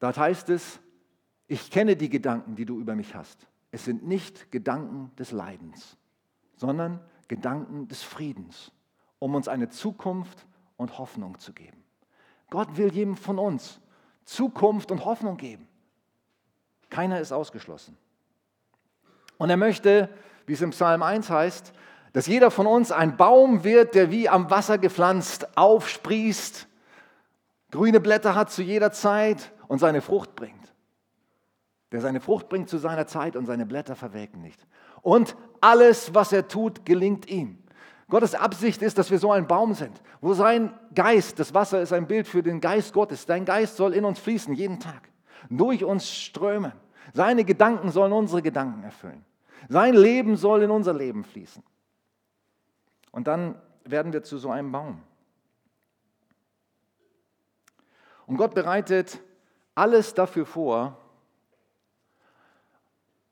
Dort 0.00 0.18
heißt 0.18 0.50
es, 0.50 0.80
ich 1.46 1.70
kenne 1.70 1.96
die 1.96 2.10
Gedanken, 2.10 2.56
die 2.56 2.66
du 2.66 2.78
über 2.78 2.94
mich 2.94 3.14
hast. 3.14 3.46
Es 3.70 3.84
sind 3.84 4.06
nicht 4.06 4.52
Gedanken 4.52 5.10
des 5.16 5.32
Leidens, 5.32 5.96
sondern 6.56 7.00
Gedanken 7.28 7.88
des 7.88 8.02
Friedens, 8.02 8.70
um 9.18 9.34
uns 9.34 9.48
eine 9.48 9.70
Zukunft 9.70 10.46
und 10.76 10.98
Hoffnung 10.98 11.38
zu 11.38 11.52
geben. 11.52 11.82
Gott 12.50 12.76
will 12.76 12.92
jedem 12.92 13.16
von 13.16 13.38
uns 13.38 13.80
Zukunft 14.24 14.90
und 14.90 15.04
Hoffnung 15.04 15.36
geben. 15.36 15.66
Keiner 16.90 17.20
ist 17.20 17.32
ausgeschlossen. 17.32 17.96
Und 19.38 19.50
er 19.50 19.56
möchte, 19.56 20.08
wie 20.46 20.52
es 20.52 20.62
im 20.62 20.70
Psalm 20.70 21.02
1 21.02 21.30
heißt, 21.30 21.72
dass 22.14 22.28
jeder 22.28 22.52
von 22.52 22.68
uns 22.68 22.92
ein 22.92 23.16
Baum 23.16 23.64
wird, 23.64 23.96
der 23.96 24.10
wie 24.12 24.28
am 24.28 24.48
Wasser 24.48 24.78
gepflanzt 24.78 25.58
aufsprießt, 25.58 26.68
grüne 27.72 28.00
Blätter 28.00 28.36
hat 28.36 28.52
zu 28.52 28.62
jeder 28.62 28.92
Zeit 28.92 29.52
und 29.66 29.80
seine 29.80 30.00
Frucht 30.00 30.36
bringt. 30.36 30.72
Der 31.90 32.00
seine 32.00 32.20
Frucht 32.20 32.48
bringt 32.48 32.68
zu 32.68 32.78
seiner 32.78 33.08
Zeit 33.08 33.34
und 33.34 33.46
seine 33.46 33.66
Blätter 33.66 33.96
verwelken 33.96 34.42
nicht. 34.42 34.64
Und 35.02 35.36
alles, 35.60 36.14
was 36.14 36.32
er 36.32 36.46
tut, 36.46 36.86
gelingt 36.86 37.28
ihm. 37.28 37.58
Gottes 38.08 38.36
Absicht 38.36 38.80
ist, 38.82 38.96
dass 38.96 39.10
wir 39.10 39.18
so 39.18 39.32
ein 39.32 39.48
Baum 39.48 39.74
sind, 39.74 40.00
wo 40.20 40.34
sein 40.34 40.72
Geist, 40.94 41.40
das 41.40 41.52
Wasser 41.52 41.82
ist 41.82 41.92
ein 41.92 42.06
Bild 42.06 42.28
für 42.28 42.44
den 42.44 42.60
Geist 42.60 42.92
Gottes, 42.92 43.26
dein 43.26 43.44
Geist 43.44 43.76
soll 43.76 43.92
in 43.92 44.04
uns 44.04 44.20
fließen, 44.20 44.54
jeden 44.54 44.78
Tag, 44.78 45.08
durch 45.50 45.82
uns 45.82 46.08
strömen. 46.08 46.72
Seine 47.12 47.44
Gedanken 47.44 47.90
sollen 47.90 48.12
unsere 48.12 48.40
Gedanken 48.40 48.84
erfüllen. 48.84 49.24
Sein 49.68 49.94
Leben 49.94 50.36
soll 50.36 50.62
in 50.62 50.70
unser 50.70 50.94
Leben 50.94 51.24
fließen. 51.24 51.62
Und 53.14 53.28
dann 53.28 53.54
werden 53.84 54.12
wir 54.12 54.24
zu 54.24 54.38
so 54.38 54.50
einem 54.50 54.72
Baum. 54.72 55.00
Und 58.26 58.38
Gott 58.38 58.56
bereitet 58.56 59.20
alles 59.76 60.14
dafür 60.14 60.44
vor, 60.44 60.98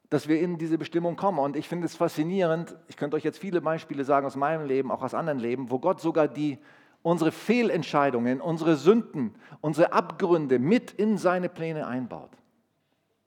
dass 0.09 0.29
wir 0.29 0.39
in 0.39 0.57
diese 0.57 0.79
Bestimmung 0.79 1.17
kommen. 1.17 1.41
Und 1.41 1.57
ich 1.57 1.67
finde 1.67 1.87
es 1.87 1.97
faszinierend, 1.97 2.77
ich 2.87 2.97
könnte 2.97 3.17
euch 3.17 3.25
jetzt 3.25 3.41
viele 3.41 3.61
Beispiele 3.61 4.05
sagen 4.05 4.25
aus 4.25 4.37
meinem 4.37 4.67
Leben, 4.67 4.93
auch 4.93 5.03
aus 5.03 5.15
anderen 5.15 5.41
Leben, 5.41 5.69
wo 5.69 5.81
Gott 5.81 6.01
sogar 6.01 6.29
die, 6.29 6.61
unsere 7.03 7.33
Fehlentscheidungen, 7.33 8.41
unsere 8.41 8.77
Sünden, 8.77 9.35
unsere 9.61 9.93
Abgründe 9.93 10.61
mit 10.61 10.93
in 10.93 11.19
seine 11.19 11.49
Pläne 11.49 11.89
einbaut. 11.89 12.31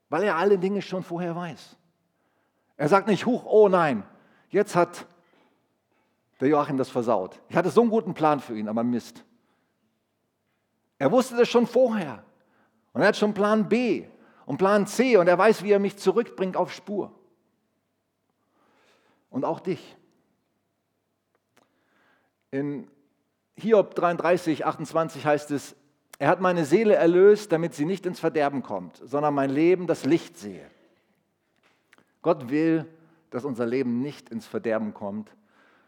Weil 0.08 0.24
er 0.24 0.38
alle 0.38 0.58
Dinge 0.58 0.82
schon 0.82 1.04
vorher 1.04 1.36
weiß. 1.36 1.76
Er 2.78 2.88
sagt 2.88 3.10
nicht, 3.10 3.26
huch, 3.26 3.44
oh 3.46 3.68
nein, 3.68 4.04
jetzt 4.52 4.78
hat 4.78 5.06
der 6.40 6.50
Joachim 6.50 6.78
das 6.78 6.90
versaut. 6.90 7.40
Ich 7.50 7.56
hatte 7.56 7.70
so 7.70 7.82
einen 7.82 7.90
guten 7.90 8.14
Plan 8.14 8.40
für 8.40 8.58
ihn, 8.58 8.68
aber 8.68 8.84
Mist. 8.84 9.24
Er 10.98 11.12
wusste 11.12 11.36
das 11.36 11.50
schon 11.50 11.68
vorher. 11.68 12.24
Und 12.94 13.02
er 13.02 13.08
hat 13.10 13.18
schon 13.18 13.34
Plan 13.34 13.68
B 13.68 14.06
und 14.46 14.58
Plan 14.58 14.88
C 14.88 15.18
und 15.18 15.28
er 15.28 15.38
weiß, 15.38 15.64
wie 15.64 15.72
er 15.72 15.80
mich 15.80 15.98
zurückbringt 15.98 16.56
auf 16.56 16.74
Spur. 16.74 17.12
Und 19.30 19.44
auch 19.44 19.60
dich. 19.60 19.98
In 22.52 22.88
Hiob 23.58 23.96
33, 23.96 24.66
28 24.66 25.26
heißt 25.26 25.52
es, 25.52 25.76
er 26.18 26.30
hat 26.30 26.40
meine 26.40 26.64
Seele 26.64 26.96
erlöst, 26.96 27.52
damit 27.52 27.74
sie 27.74 27.86
nicht 27.86 28.06
ins 28.06 28.20
Verderben 28.20 28.64
kommt, 28.64 29.02
sondern 29.04 29.34
mein 29.34 29.50
Leben 29.50 29.88
das 29.88 30.06
Licht 30.06 30.38
sehe. 30.38 30.70
Gott 32.22 32.50
will, 32.50 32.86
dass 33.30 33.44
unser 33.44 33.66
Leben 33.66 34.02
nicht 34.02 34.30
ins 34.30 34.48
Verderben 34.48 34.94
kommt, 34.94 35.36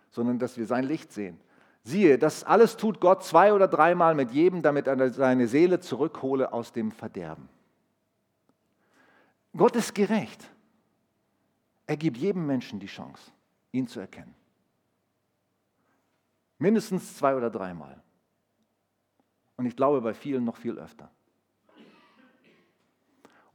sondern 0.10 0.40
dass 0.40 0.58
wir 0.58 0.66
sein 0.66 0.84
Licht 0.84 1.12
sehen. 1.12 1.40
Siehe, 1.84 2.18
das 2.18 2.44
alles 2.44 2.76
tut 2.76 3.00
Gott 3.00 3.24
zwei 3.24 3.54
oder 3.54 3.68
dreimal 3.68 4.14
mit 4.14 4.32
jedem, 4.32 4.62
damit 4.62 4.88
er 4.88 5.10
seine 5.10 5.48
Seele 5.48 5.80
zurückhole 5.80 6.52
aus 6.52 6.74
dem 6.74 6.92
Verderben. 6.92 7.48
Gott 9.56 9.76
ist 9.76 9.96
gerecht. 9.96 10.50
Er 11.86 11.96
gibt 11.96 12.18
jedem 12.18 12.46
Menschen 12.46 12.80
die 12.80 12.88
Chance, 12.88 13.32
ihn 13.72 13.88
zu 13.88 14.00
erkennen. 14.00 14.36
Mindestens 16.60 17.18
zwei 17.18 17.36
oder 17.36 17.50
dreimal. 17.50 18.02
Und 19.56 19.66
ich 19.66 19.76
glaube 19.76 20.02
bei 20.02 20.14
vielen 20.14 20.44
noch 20.44 20.58
viel 20.58 20.78
öfter. 20.78 21.10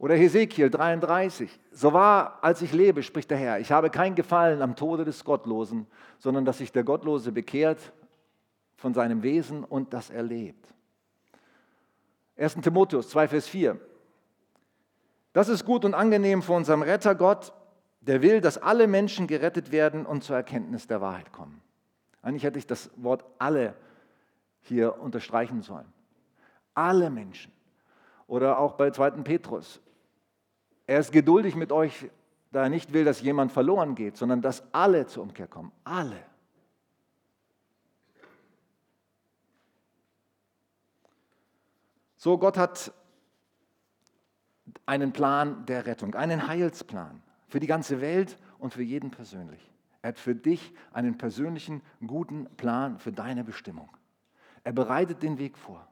Oder 0.03 0.15
Hesekiel 0.15 0.69
33. 0.69 1.49
So 1.71 1.93
wahr, 1.93 2.39
als 2.41 2.61
ich 2.61 2.73
lebe, 2.73 3.03
spricht 3.03 3.31
der 3.31 3.37
Herr, 3.37 3.61
ich 3.61 3.71
habe 3.71 3.89
kein 3.89 4.15
Gefallen 4.15 4.61
am 4.61 4.75
Tode 4.75 5.05
des 5.05 5.23
Gottlosen, 5.23 5.87
sondern 6.19 6.43
dass 6.43 6.57
sich 6.57 6.73
der 6.73 6.83
Gottlose 6.83 7.31
bekehrt 7.31 7.93
von 8.75 8.93
seinem 8.93 9.23
Wesen 9.23 9.63
und 9.63 9.93
dass 9.93 10.09
er 10.09 10.23
lebt. 10.23 10.67
1. 12.35 12.55
Timotheus 12.55 13.07
2, 13.11 13.29
Vers 13.29 13.47
4. 13.47 13.79
Das 15.31 15.47
ist 15.47 15.63
gut 15.63 15.85
und 15.85 15.93
angenehm 15.93 16.41
für 16.41 16.51
unserem 16.51 16.81
Retter 16.81 17.15
Gott, 17.15 17.53
der 18.01 18.21
will, 18.21 18.41
dass 18.41 18.57
alle 18.57 18.87
Menschen 18.87 19.25
gerettet 19.25 19.71
werden 19.71 20.05
und 20.05 20.25
zur 20.25 20.35
Erkenntnis 20.35 20.85
der 20.85 20.99
Wahrheit 20.99 21.31
kommen. 21.31 21.61
Eigentlich 22.21 22.43
hätte 22.43 22.59
ich 22.59 22.67
das 22.67 22.91
Wort 22.97 23.23
alle 23.39 23.73
hier 24.63 24.99
unterstreichen 24.99 25.61
sollen. 25.61 25.87
Alle 26.73 27.09
Menschen. 27.09 27.53
Oder 28.27 28.59
auch 28.59 28.73
bei 28.73 28.91
2. 28.91 29.11
Petrus. 29.21 29.79
Er 30.93 30.99
ist 30.99 31.11
geduldig 31.11 31.55
mit 31.55 31.71
euch, 31.71 32.07
da 32.51 32.61
er 32.61 32.69
nicht 32.69 32.93
will, 32.93 33.03
dass 33.03 33.19
jemand 33.19 33.51
verloren 33.51 33.95
geht, 33.95 34.15
sondern 34.15 34.43
dass 34.43 34.71
alle 34.75 35.07
zur 35.07 35.23
Umkehr 35.23 35.47
kommen. 35.47 35.71
Alle. 35.83 36.23
So, 42.15 42.37
Gott 42.37 42.59
hat 42.59 42.93
einen 44.85 45.13
Plan 45.13 45.65
der 45.65 45.87
Rettung, 45.87 46.13
einen 46.13 46.47
Heilsplan 46.47 47.23
für 47.47 47.59
die 47.59 47.65
ganze 47.65 47.99
Welt 47.99 48.37
und 48.59 48.71
für 48.71 48.83
jeden 48.83 49.09
persönlich. 49.09 49.71
Er 50.03 50.09
hat 50.09 50.19
für 50.19 50.35
dich 50.35 50.75
einen 50.91 51.17
persönlichen, 51.17 51.81
guten 52.05 52.45
Plan 52.55 52.99
für 52.99 53.11
deine 53.11 53.43
Bestimmung. 53.43 53.89
Er 54.63 54.73
bereitet 54.73 55.23
den 55.23 55.39
Weg 55.39 55.57
vor. 55.57 55.87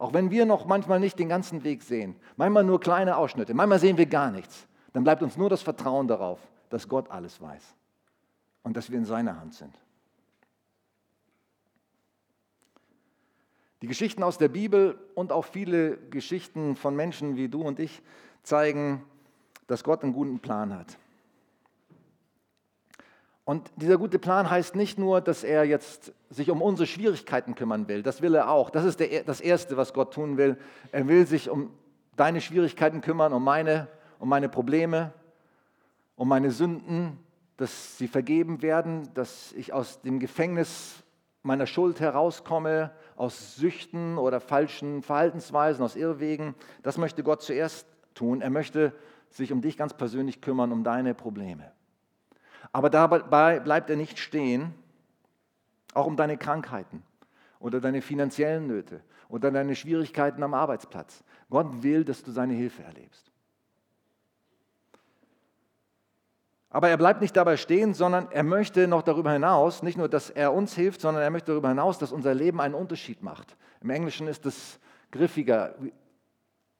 Auch 0.00 0.14
wenn 0.14 0.30
wir 0.30 0.46
noch 0.46 0.64
manchmal 0.64 0.98
nicht 0.98 1.18
den 1.18 1.28
ganzen 1.28 1.62
Weg 1.62 1.82
sehen, 1.82 2.16
manchmal 2.38 2.64
nur 2.64 2.80
kleine 2.80 3.18
Ausschnitte, 3.18 3.52
manchmal 3.52 3.78
sehen 3.78 3.98
wir 3.98 4.06
gar 4.06 4.30
nichts, 4.30 4.66
dann 4.94 5.04
bleibt 5.04 5.22
uns 5.22 5.36
nur 5.36 5.50
das 5.50 5.60
Vertrauen 5.60 6.08
darauf, 6.08 6.40
dass 6.70 6.88
Gott 6.88 7.10
alles 7.10 7.38
weiß 7.38 7.62
und 8.62 8.78
dass 8.78 8.90
wir 8.90 8.96
in 8.96 9.04
seiner 9.04 9.38
Hand 9.38 9.52
sind. 9.52 9.74
Die 13.82 13.88
Geschichten 13.88 14.22
aus 14.22 14.38
der 14.38 14.48
Bibel 14.48 14.98
und 15.14 15.32
auch 15.32 15.44
viele 15.44 15.98
Geschichten 16.08 16.76
von 16.76 16.96
Menschen 16.96 17.36
wie 17.36 17.50
du 17.50 17.60
und 17.60 17.78
ich 17.78 18.00
zeigen, 18.42 19.04
dass 19.66 19.84
Gott 19.84 20.02
einen 20.02 20.14
guten 20.14 20.38
Plan 20.38 20.74
hat. 20.74 20.96
Und 23.50 23.68
dieser 23.74 23.98
gute 23.98 24.20
Plan 24.20 24.48
heißt 24.48 24.76
nicht 24.76 24.96
nur, 24.96 25.20
dass 25.20 25.42
er 25.42 25.64
jetzt 25.64 26.12
sich 26.28 26.52
um 26.52 26.62
unsere 26.62 26.86
Schwierigkeiten 26.86 27.56
kümmern 27.56 27.88
will, 27.88 28.00
das 28.04 28.22
will 28.22 28.36
er 28.36 28.48
auch. 28.48 28.70
Das 28.70 28.84
ist 28.84 29.00
der, 29.00 29.24
das 29.24 29.40
Erste, 29.40 29.76
was 29.76 29.92
Gott 29.92 30.14
tun 30.14 30.36
will. 30.36 30.56
Er 30.92 31.08
will 31.08 31.26
sich 31.26 31.50
um 31.50 31.72
deine 32.14 32.40
Schwierigkeiten 32.40 33.00
kümmern, 33.00 33.32
um 33.32 33.42
meine, 33.42 33.88
um 34.20 34.28
meine 34.28 34.48
Probleme, 34.48 35.12
um 36.14 36.28
meine 36.28 36.52
Sünden, 36.52 37.18
dass 37.56 37.98
sie 37.98 38.06
vergeben 38.06 38.62
werden, 38.62 39.12
dass 39.14 39.52
ich 39.54 39.72
aus 39.72 40.00
dem 40.00 40.20
Gefängnis 40.20 41.02
meiner 41.42 41.66
Schuld 41.66 41.98
herauskomme, 41.98 42.92
aus 43.16 43.56
Süchten 43.56 44.16
oder 44.16 44.38
falschen 44.38 45.02
Verhaltensweisen, 45.02 45.84
aus 45.84 45.96
Irrwegen. 45.96 46.54
Das 46.84 46.98
möchte 46.98 47.24
Gott 47.24 47.42
zuerst 47.42 47.88
tun. 48.14 48.42
Er 48.42 48.50
möchte 48.50 48.92
sich 49.28 49.50
um 49.50 49.60
dich 49.60 49.76
ganz 49.76 49.92
persönlich 49.92 50.40
kümmern, 50.40 50.70
um 50.70 50.84
deine 50.84 51.14
Probleme. 51.14 51.72
Aber 52.72 52.90
dabei 52.90 53.60
bleibt 53.60 53.90
er 53.90 53.96
nicht 53.96 54.18
stehen, 54.18 54.74
auch 55.94 56.06
um 56.06 56.16
deine 56.16 56.36
Krankheiten 56.36 57.02
oder 57.58 57.80
deine 57.80 58.02
finanziellen 58.02 58.66
Nöte 58.66 59.02
oder 59.28 59.50
deine 59.50 59.74
Schwierigkeiten 59.74 60.42
am 60.42 60.54
Arbeitsplatz. 60.54 61.24
Gott 61.48 61.82
will, 61.82 62.04
dass 62.04 62.22
du 62.22 62.30
seine 62.30 62.54
Hilfe 62.54 62.82
erlebst. 62.82 63.30
Aber 66.72 66.88
er 66.88 66.96
bleibt 66.96 67.20
nicht 67.20 67.36
dabei 67.36 67.56
stehen, 67.56 67.94
sondern 67.94 68.30
er 68.30 68.44
möchte 68.44 68.86
noch 68.86 69.02
darüber 69.02 69.32
hinaus, 69.32 69.82
nicht 69.82 69.98
nur, 69.98 70.08
dass 70.08 70.30
er 70.30 70.52
uns 70.52 70.74
hilft, 70.74 71.00
sondern 71.00 71.22
er 71.22 71.30
möchte 71.30 71.50
darüber 71.50 71.68
hinaus, 71.68 71.98
dass 71.98 72.12
unser 72.12 72.32
Leben 72.32 72.60
einen 72.60 72.74
Unterschied 72.74 73.22
macht. 73.22 73.56
Im 73.80 73.90
Englischen 73.90 74.28
ist 74.28 74.46
es 74.46 74.78
griffiger. 75.10 75.74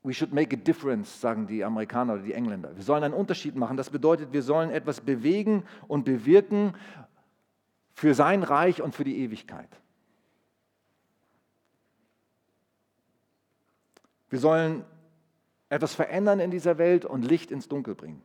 We 0.02 0.14
should 0.14 0.33
make 0.33 0.54
a 0.54 0.59
difference, 0.59 1.21
sagen 1.21 1.47
die 1.47 1.62
Amerikaner 1.62 2.14
oder 2.14 2.23
die 2.23 2.33
Engländer. 2.33 2.75
Wir 2.75 2.83
sollen 2.83 3.04
einen 3.04 3.14
Unterschied 3.14 3.54
machen. 3.54 3.76
Das 3.76 3.90
bedeutet, 3.90 4.33
wir 4.33 4.42
sollen 4.42 4.71
etwas 4.71 5.00
bewegen 5.00 5.64
und 5.88 6.04
bewirken 6.04 6.75
für 7.92 8.14
sein 8.14 8.42
Reich 8.42 8.80
und 8.80 8.95
für 8.95 9.04
die 9.04 9.19
Ewigkeit. 9.19 9.69
Wir 14.30 14.38
sollen 14.38 14.85
etwas 15.69 15.95
verändern 15.95 16.40
in 16.40 16.50
dieser 16.50 16.78
Welt 16.78 17.04
und 17.04 17.23
Licht 17.23 17.50
ins 17.50 17.69
Dunkel 17.69 17.95
bringen. 17.95 18.23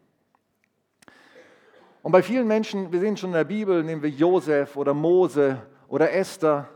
Und 2.03 2.11
bei 2.11 2.21
vielen 2.21 2.47
Menschen, 2.47 2.91
wir 2.91 2.99
sehen 2.99 3.17
schon 3.17 3.31
in 3.31 3.35
der 3.35 3.43
Bibel, 3.43 3.83
nehmen 3.83 4.03
wir 4.03 4.11
Josef 4.11 4.77
oder 4.77 4.93
Mose 4.93 5.61
oder 5.87 6.13
Esther, 6.13 6.69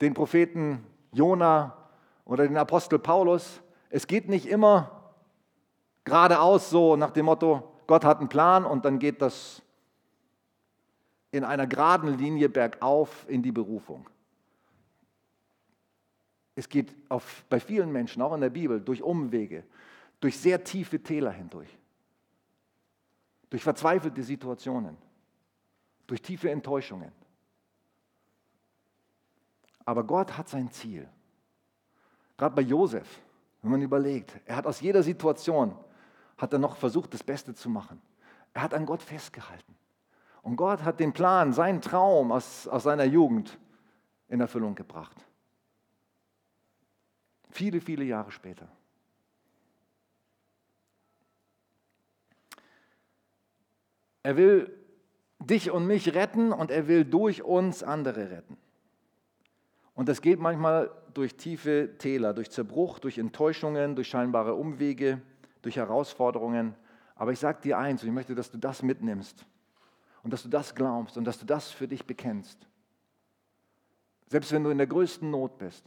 den 0.00 0.12
Propheten 0.12 0.84
Jona 1.12 1.76
oder 2.24 2.46
den 2.46 2.56
Apostel 2.56 2.98
Paulus. 2.98 3.61
Es 3.92 4.06
geht 4.06 4.28
nicht 4.28 4.46
immer 4.46 5.12
geradeaus 6.04 6.70
so 6.70 6.96
nach 6.96 7.10
dem 7.10 7.26
Motto, 7.26 7.62
Gott 7.86 8.04
hat 8.04 8.18
einen 8.18 8.28
Plan 8.28 8.64
und 8.64 8.84
dann 8.84 8.98
geht 8.98 9.22
das 9.22 9.62
in 11.30 11.44
einer 11.44 11.66
geraden 11.66 12.18
Linie 12.18 12.48
bergauf 12.48 13.24
in 13.28 13.42
die 13.42 13.52
Berufung. 13.52 14.08
Es 16.56 16.68
geht 16.68 16.94
auf, 17.08 17.44
bei 17.48 17.60
vielen 17.60 17.92
Menschen, 17.92 18.20
auch 18.22 18.34
in 18.34 18.40
der 18.40 18.50
Bibel, 18.50 18.80
durch 18.80 19.02
Umwege, 19.02 19.64
durch 20.20 20.38
sehr 20.38 20.64
tiefe 20.64 21.00
Täler 21.00 21.30
hindurch 21.30 21.78
durch 23.52 23.62
verzweifelte 23.62 24.22
Situationen, 24.22 24.96
durch 26.06 26.22
tiefe 26.22 26.50
Enttäuschungen. 26.50 27.12
Aber 29.84 30.04
Gott 30.04 30.38
hat 30.38 30.48
sein 30.48 30.70
Ziel. 30.70 31.06
Gerade 32.38 32.54
bei 32.54 32.62
Josef, 32.62 33.20
wenn 33.62 33.70
man 33.70 33.82
überlegt, 33.82 34.38
er 34.44 34.56
hat 34.56 34.66
aus 34.66 34.80
jeder 34.80 35.02
Situation, 35.02 35.76
hat 36.36 36.52
er 36.52 36.58
noch 36.58 36.76
versucht, 36.76 37.14
das 37.14 37.22
Beste 37.22 37.54
zu 37.54 37.70
machen. 37.70 38.02
Er 38.52 38.62
hat 38.62 38.74
an 38.74 38.86
Gott 38.86 39.02
festgehalten. 39.02 39.74
Und 40.42 40.56
Gott 40.56 40.82
hat 40.82 40.98
den 40.98 41.12
Plan, 41.12 41.52
seinen 41.52 41.80
Traum 41.80 42.32
aus, 42.32 42.66
aus 42.66 42.82
seiner 42.82 43.04
Jugend 43.04 43.58
in 44.28 44.40
Erfüllung 44.40 44.74
gebracht. 44.74 45.16
Viele, 47.50 47.80
viele 47.80 48.04
Jahre 48.04 48.32
später. 48.32 48.66
Er 54.24 54.36
will 54.36 54.76
dich 55.38 55.70
und 55.70 55.86
mich 55.86 56.14
retten 56.14 56.52
und 56.52 56.70
er 56.70 56.88
will 56.88 57.04
durch 57.04 57.42
uns 57.42 57.82
andere 57.82 58.30
retten. 58.30 58.56
Und 59.94 60.08
das 60.08 60.22
geht 60.22 60.40
manchmal 60.40 60.90
durch 61.14 61.36
tiefe 61.36 61.96
Täler, 61.98 62.34
durch 62.34 62.50
Zerbruch, 62.50 62.98
durch 62.98 63.18
Enttäuschungen, 63.18 63.94
durch 63.94 64.08
scheinbare 64.08 64.54
Umwege, 64.54 65.20
durch 65.62 65.76
Herausforderungen. 65.76 66.74
Aber 67.14 67.32
ich 67.32 67.38
sage 67.38 67.60
dir 67.62 67.78
eins, 67.78 68.02
und 68.02 68.08
ich 68.08 68.14
möchte, 68.14 68.34
dass 68.34 68.50
du 68.50 68.58
das 68.58 68.82
mitnimmst 68.82 69.46
und 70.22 70.32
dass 70.32 70.42
du 70.42 70.48
das 70.48 70.74
glaubst 70.74 71.16
und 71.16 71.24
dass 71.24 71.38
du 71.38 71.46
das 71.46 71.70
für 71.70 71.88
dich 71.88 72.06
bekennst. 72.06 72.66
Selbst 74.28 74.52
wenn 74.52 74.64
du 74.64 74.70
in 74.70 74.78
der 74.78 74.86
größten 74.86 75.30
Not 75.30 75.58
bist, 75.58 75.84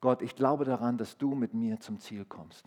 Gott, 0.00 0.22
ich 0.22 0.36
glaube 0.36 0.64
daran, 0.64 0.98
dass 0.98 1.16
du 1.16 1.34
mit 1.34 1.54
mir 1.54 1.80
zum 1.80 1.98
Ziel 1.98 2.24
kommst. 2.24 2.64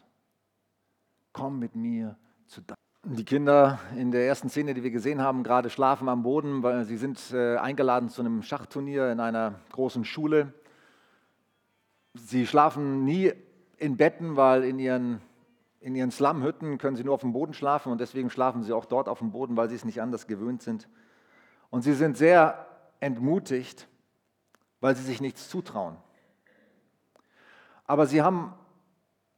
Komm 1.34 1.60
mit 1.60 1.76
mir 1.76 2.18
zu 2.48 2.62
deinem. 2.62 2.76
Die 3.04 3.26
Kinder 3.26 3.80
in 3.98 4.12
der 4.12 4.28
ersten 4.28 4.50
Szene, 4.50 4.74
die 4.74 4.84
wir 4.84 4.92
gesehen 4.92 5.22
haben, 5.22 5.44
gerade 5.44 5.70
schlafen 5.70 6.08
am 6.08 6.24
Boden, 6.24 6.62
weil 6.62 6.86
sie 6.86 6.98
sind 6.98 7.20
äh, 7.34 7.58
eingeladen 7.58 8.10
zu 8.10 8.22
einem 8.22 8.44
Schachturnier 8.44 9.12
in 9.12 9.20
einer 9.20 9.56
großen 9.72 10.06
Schule. 10.06 10.54
Sie 12.14 12.46
schlafen 12.46 13.06
nie 13.06 13.32
in 13.78 13.98
Betten, 13.98 14.36
weil 14.36 14.64
in 14.64 14.80
ihren, 14.80 15.22
in 15.80 15.96
ihren 15.96 16.12
Slumhütten 16.12 16.78
können 16.78 16.98
sie 16.98 17.04
nur 17.04 17.14
auf 17.14 17.22
dem 17.22 17.34
Boden 17.34 17.54
schlafen 17.54 17.92
und 17.92 18.02
deswegen 18.02 18.30
schlafen 18.30 18.64
sie 18.64 18.74
auch 18.74 18.86
dort 18.86 19.08
auf 19.08 19.20
dem 19.20 19.32
Boden, 19.32 19.56
weil 19.56 19.70
sie 19.70 19.76
es 19.76 19.86
nicht 19.86 20.02
anders 20.02 20.28
gewöhnt 20.28 20.62
sind. 20.62 20.90
Und 21.70 21.84
sie 21.84 21.94
sind 21.94 22.18
sehr 22.18 22.68
entmutigt, 23.00 23.88
weil 24.82 24.96
sie 24.96 25.04
sich 25.04 25.22
nichts 25.22 25.50
zutrauen. 25.50 25.96
Aber 27.86 28.06
sie 28.08 28.22
haben 28.22 28.54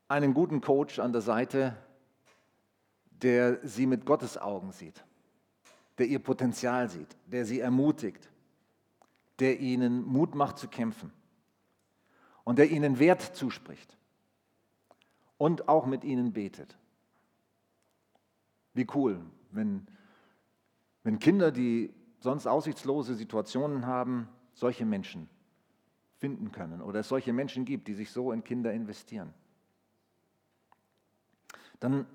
einen 0.08 0.34
guten 0.34 0.62
Coach 0.62 1.00
an 1.00 1.14
der 1.14 1.22
Seite, 1.22 1.78
der 3.12 3.60
sie 3.66 3.86
mit 3.86 4.06
Gottes 4.06 4.38
Augen 4.38 4.72
sieht, 4.72 5.06
der 5.98 6.08
ihr 6.08 6.20
Potenzial 6.20 6.90
sieht, 6.90 7.16
der 7.28 7.46
sie 7.46 7.60
ermutigt, 7.60 8.30
der 9.40 9.60
ihnen 9.60 10.04
Mut 10.04 10.36
macht 10.36 10.58
zu 10.58 10.68
kämpfen 10.68 11.12
und 12.44 12.60
der 12.60 12.70
ihnen 12.70 13.00
Wert 13.00 13.22
zuspricht 13.22 13.98
und 15.38 15.68
auch 15.68 15.86
mit 15.86 16.04
ihnen 16.04 16.34
betet. 16.34 16.78
Wie 18.74 18.88
cool, 18.94 19.22
wenn, 19.52 19.88
wenn 21.04 21.20
Kinder, 21.20 21.52
die 21.52 21.94
sonst 22.20 22.48
aussichtslose 22.48 23.16
Situationen 23.16 23.86
haben, 23.86 24.28
solche 24.54 24.86
Menschen 24.86 25.30
finden 26.18 26.52
können 26.52 26.82
oder 26.82 27.02
es 27.02 27.10
solche 27.10 27.34
Menschen 27.34 27.66
gibt, 27.66 27.88
die 27.88 27.94
sich 27.94 28.12
so 28.12 28.32
in 28.32 28.44
Kinder 28.44 28.72
investieren. 28.72 29.34
Dann 31.80 32.08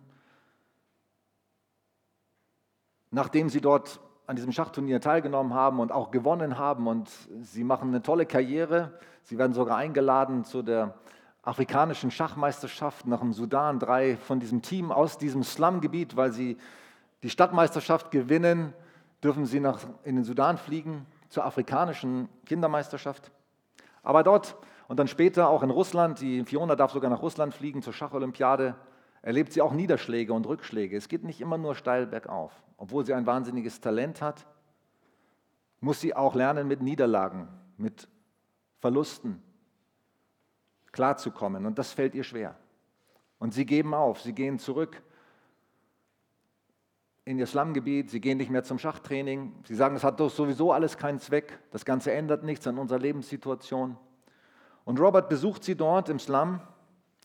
nachdem 3.11 3.49
sie 3.49 3.61
dort 3.61 4.01
an 4.29 4.37
diesem 4.37 4.53
Schachturnier 4.53 5.01
teilgenommen 5.01 5.55
haben 5.55 5.81
und 5.81 5.91
auch 5.91 6.11
gewonnen 6.11 6.59
haben 6.59 6.87
und 6.87 7.09
sie 7.41 7.65
machen 7.65 7.89
eine 7.89 8.03
tolle 8.03 8.27
Karriere. 8.27 8.93
Sie 9.23 9.39
werden 9.39 9.55
sogar 9.55 9.79
eingeladen 9.79 10.45
zu 10.45 10.61
der 10.61 10.95
afrikanischen 11.43 12.11
Schachmeisterschaft 12.11 13.07
nach 13.07 13.21
dem 13.21 13.33
Sudan. 13.33 13.79
Drei 13.79 14.19
von 14.19 14.39
diesem 14.39 14.61
Team 14.61 14.93
aus 14.93 15.17
diesem 15.17 15.43
Slumgebiet, 15.43 16.15
weil 16.15 16.31
sie 16.31 16.59
die 17.23 17.31
Stadtmeisterschaft 17.31 18.11
gewinnen, 18.11 18.75
dürfen 19.25 19.47
sie 19.47 19.61
nach, 19.61 19.81
in 20.05 20.17
den 20.17 20.25
Sudan 20.25 20.59
fliegen 20.59 21.07
zur 21.31 21.47
afrikanischen 21.47 22.29
Kindermeisterschaft. 22.45 23.31
Aber 24.03 24.23
dort 24.23 24.57
und 24.89 24.99
dann 24.99 25.09
später 25.09 25.49
auch 25.49 25.63
in 25.63 25.71
Russland, 25.71 26.21
die 26.21 26.45
Fiona 26.45 26.77
darf 26.77 26.93
sogar 26.93 27.11
nach 27.11 27.23
Russland 27.23 27.55
fliegen 27.55 27.81
zur 27.81 27.95
Schacholympiade 27.95 28.75
erlebt 29.23 29.53
sie 29.53 29.63
auch 29.63 29.73
Niederschläge 29.73 30.33
und 30.33 30.47
Rückschläge. 30.47 30.97
Es 30.97 31.09
geht 31.09 31.25
nicht 31.25 31.41
immer 31.41 31.59
nur 31.59 31.75
steil 31.75 32.07
bergauf. 32.07 32.53
Obwohl 32.77 33.05
sie 33.05 33.15
ein 33.15 33.27
wahnsinniges 33.27 33.81
Talent 33.81 34.23
hat, 34.23 34.47
muss 35.81 36.01
sie 36.01 36.15
auch 36.15 36.35
lernen, 36.35 36.69
mit 36.69 36.83
Niederlagen, 36.83 37.49
mit 37.77 38.09
Verlusten 38.81 39.43
klarzukommen. 40.93 41.67
Und 41.67 41.79
das 41.79 41.93
fällt 41.93 42.15
ihr 42.15 42.25
schwer. 42.25 42.57
Und 43.39 43.55
sie 43.55 43.67
geben 43.67 43.95
auf, 43.95 44.21
sie 44.21 44.33
gehen 44.33 44.59
zurück 44.59 45.03
in 47.25 47.39
ihr 47.39 47.47
Slumgebiet, 47.47 48.11
sie 48.11 48.21
gehen 48.21 48.39
nicht 48.39 48.51
mehr 48.51 48.65
zum 48.65 48.79
Schachtraining. 48.79 49.53
Sie 49.65 49.75
sagen, 49.75 49.95
es 49.95 50.03
hat 50.03 50.19
doch 50.19 50.31
sowieso 50.31 50.73
alles 50.73 50.97
keinen 50.97 51.19
Zweck, 51.19 51.59
das 51.71 51.85
Ganze 51.85 52.13
ändert 52.13 52.43
nichts 52.43 52.67
an 52.67 52.79
unserer 52.79 52.99
Lebenssituation. 52.99 53.99
Und 54.85 54.99
Robert 54.99 55.29
besucht 55.29 55.63
sie 55.63 55.77
dort 55.77 56.09
im 56.09 56.19
Slum, 56.19 56.61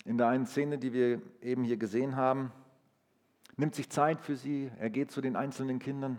in 0.05 0.17
der 0.17 0.27
einen 0.27 0.45
Szene, 0.45 0.77
die 0.77 0.93
wir 0.93 1.21
eben 1.41 1.63
hier 1.63 1.77
gesehen 1.77 2.15
haben, 2.15 2.51
nimmt 3.55 3.75
sich 3.75 3.89
Zeit 3.89 4.21
für 4.21 4.35
sie, 4.35 4.71
er 4.79 4.89
geht 4.89 5.11
zu 5.11 5.21
den 5.21 5.35
einzelnen 5.35 5.79
Kindern 5.79 6.17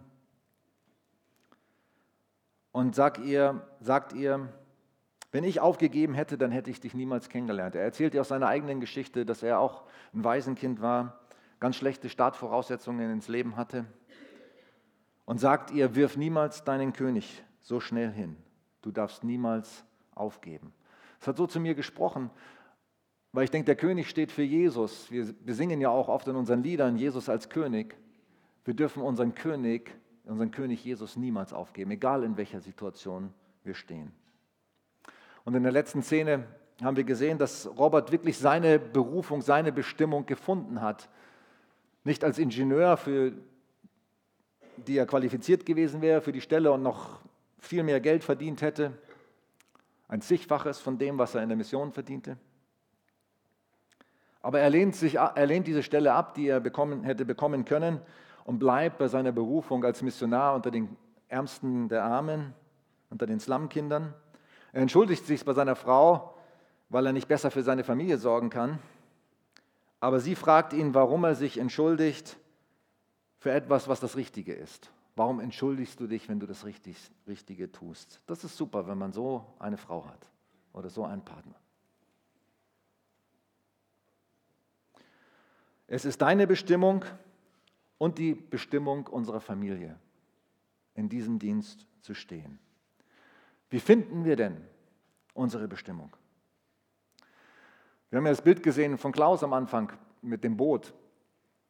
und 2.73 2.95
sagt 2.95 3.19
ihr, 3.19 3.67
sagt 3.81 4.13
ihr, 4.13 4.49
wenn 5.33 5.45
ich 5.45 5.61
aufgegeben 5.61 6.15
hätte, 6.15 6.39
dann 6.39 6.53
hätte 6.53 6.71
ich 6.71 6.81
dich 6.81 6.95
niemals 6.95 7.29
kennengelernt. 7.29 7.75
Er 7.75 7.83
erzählt 7.83 8.15
ihr 8.15 8.21
aus 8.21 8.29
seiner 8.29 8.47
eigenen 8.47 8.81
Geschichte, 8.81 9.27
dass 9.27 9.43
er 9.43 9.59
auch 9.59 9.83
ein 10.13 10.23
Waisenkind 10.23 10.81
war, 10.81 11.19
ganz 11.59 11.77
schlechte 11.77 12.09
Startvoraussetzungen 12.09 13.11
ins 13.11 13.29
Leben 13.29 13.57
hatte 13.57 13.85
und 15.25 15.39
sagt 15.39 15.71
ihr, 15.73 15.97
wirf 15.97 16.17
niemals 16.17 16.65
deinen 16.65 16.93
König 16.93 17.43
so 17.61 17.81
schnell 17.81 18.13
hin. 18.13 18.37
Du 18.83 18.91
darfst 18.91 19.25
niemals 19.25 19.85
aufgeben. 20.15 20.73
Es 21.21 21.27
hat 21.27 21.37
so 21.37 21.47
zu 21.47 21.59
mir 21.59 21.75
gesprochen, 21.75 22.31
weil 23.35 23.43
ich 23.43 23.51
denke, 23.51 23.67
der 23.67 23.75
König 23.75 24.09
steht 24.09 24.31
für 24.31 24.45
Jesus. 24.45 25.11
Wir, 25.11 25.55
singen 25.55 25.81
ja 25.81 25.89
auch 25.89 26.07
oft 26.07 26.29
in 26.29 26.37
unseren 26.37 26.63
Liedern 26.63 26.97
Jesus 26.97 27.29
als 27.29 27.49
König. 27.49 27.97
Wir 28.65 28.75
dürfen 28.75 29.03
unseren 29.03 29.35
König, 29.35 29.91
unseren 30.23 30.53
König 30.53 30.85
Jesus 30.85 31.17
niemals 31.17 31.53
aufgeben, 31.53 31.91
egal 31.91 32.23
in 32.23 32.37
welcher 32.37 32.61
Situation 32.61 33.35
wir 33.65 33.75
stehen. 33.75 34.13
Und 35.45 35.57
in 35.57 35.65
der 35.65 35.73
letzten 35.73 36.01
Szene 36.01 36.45
haben 36.81 36.97
wir 36.97 37.03
gesehen, 37.03 37.37
dass 37.37 37.69
Robert 37.77 38.13
wirklich 38.13 38.39
seine 38.39 38.79
Berufung, 38.79 39.43
seine 39.43 39.73
Bestimmung 39.73 40.27
gefunden 40.27 40.81
hat. 40.81 41.09
Nicht 42.05 42.23
als 42.23 42.39
Ingenieur, 42.39 42.97
für 42.97 43.33
die 44.77 44.97
er 44.97 45.07
qualifiziert 45.07 45.67
gewesen 45.67 46.03
wäre 46.03 46.21
für 46.21 46.33
die 46.33 46.41
Stelle 46.41 46.71
und 46.71 46.85
noch 46.85 47.19
viel 47.59 47.83
mehr 47.83 47.99
Geld 47.99 48.23
verdient 48.23 48.63
hätte, 48.63 48.93
ein 50.07 50.21
zigfaches 50.21 50.79
von 50.79 50.99
dem, 50.99 51.19
was 51.19 51.35
er 51.35 51.43
in 51.43 51.49
der 51.49 51.59
Mission 51.59 51.93
verdiente. 51.93 52.39
Aber 54.45 54.61
er 54.61 54.69
lehnt, 54.69 54.95
sich, 54.95 55.15
er 55.15 55.47
lehnt 55.47 55.67
diese 55.67 55.83
Stelle 55.83 56.13
ab, 56.13 56.35
die 56.35 56.49
er 56.49 56.61
bekommen, 56.61 57.03
hätte 57.03 57.25
bekommen 57.25 57.65
können 57.65 57.99
und 58.45 58.59
bleibt 58.59 58.99
bei 58.99 59.09
seiner 59.09 59.33
Berufung 59.33 59.83
als 59.87 60.03
Missionar 60.03 60.55
unter 60.55 60.71
den 60.71 60.99
Ärmsten 61.29 61.89
der 61.89 62.05
Armen, 62.05 62.53
unter 63.09 63.25
den 63.25 63.41
Slumkindern. 63.41 64.13
Er 64.75 64.83
entschuldigt 64.83 65.25
sich 65.25 65.43
bei 65.47 65.55
seiner 65.55 65.77
Frau, 65.77 66.35
weil 66.91 67.07
er 67.07 67.15
nicht 67.15 67.27
besser 67.27 67.51
für 67.51 67.63
seine 67.63 67.85
Familie 67.85 68.19
sorgen 68.19 68.51
kann. 68.51 68.81
Aber 69.99 70.21
sie 70.21 70.35
fragt 70.35 70.75
ihn, 70.75 70.93
warum 70.93 71.25
er 71.25 71.37
sich 71.37 71.57
entschuldigt 71.57 72.37
für 73.39 73.51
etwas, 73.51 73.89
was 73.89 73.99
das 73.99 74.15
Richtige 74.15 74.53
ist. 74.53 74.91
Warum 75.17 75.41
entschuldigst 75.41 75.99
du 75.99 76.07
dich, 76.07 76.29
wenn 76.29 76.39
du 76.39 76.47
das 76.47 76.67
Richtige 76.67 77.73
tust? 77.73 78.21
Das 78.27 78.45
ist 78.45 78.59
super, 78.59 78.87
wenn 78.89 78.99
man 78.99 79.15
so 79.15 79.47
eine 79.59 79.79
Frau 79.79 80.05
hat 80.05 80.29
oder 80.75 80.91
so 80.91 81.03
einen 81.07 81.25
Partner. 81.25 81.55
Es 85.87 86.05
ist 86.05 86.23
deine 86.23 86.47
Bestimmung 86.47 87.05
und 87.99 88.19
die 88.19 88.35
Bestimmung 88.35 89.07
unserer 89.07 89.41
Familie, 89.41 89.99
in 90.95 91.09
diesem 91.09 91.39
Dienst 91.39 91.87
zu 92.01 92.15
stehen. 92.15 92.59
Wie 93.71 93.81
finden 93.81 94.25
wir 94.25 94.37
denn 94.37 94.57
unsere 95.35 95.69
Bestimmung? 95.69 96.13
Wir 98.11 98.19
haben 98.19 98.27
ja 98.27 98.33
das 98.33 98.43
Bild 98.43 98.63
gesehen 98.63 98.97
von 98.97 99.13
Klaus 99.13 99.43
am 99.43 99.53
Anfang 99.53 99.93
mit 100.23 100.45
dem 100.45 100.57
Boot. 100.57 100.95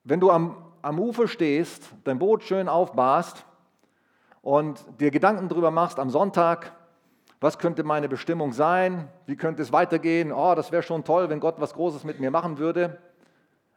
Wenn 0.05 0.21
du 0.21 0.31
am, 0.31 0.73
am 0.83 1.01
Ufer 1.01 1.27
stehst, 1.27 1.91
dein 2.05 2.19
Boot 2.19 2.43
schön 2.43 2.69
aufbahrst 2.69 3.47
und 4.43 4.85
dir 5.01 5.11
Gedanken 5.11 5.49
darüber 5.49 5.71
machst 5.71 5.99
am 5.99 6.11
Sonntag, 6.11 6.77
was 7.41 7.59
könnte 7.59 7.83
meine 7.83 8.09
Bestimmung 8.09 8.53
sein, 8.53 9.09
wie 9.27 9.37
könnte 9.37 9.63
es 9.63 9.73
weitergehen, 9.73 10.33
oh, 10.33 10.55
das 10.55 10.73
wäre 10.73 10.83
schon 10.83 11.05
toll, 11.05 11.31
wenn 11.31 11.41
Gott 11.41 11.57
was 11.59 11.75
Großes 11.75 12.05
mit 12.05 12.21
mir 12.21 12.31
machen 12.31 12.59
würde. 12.59 12.99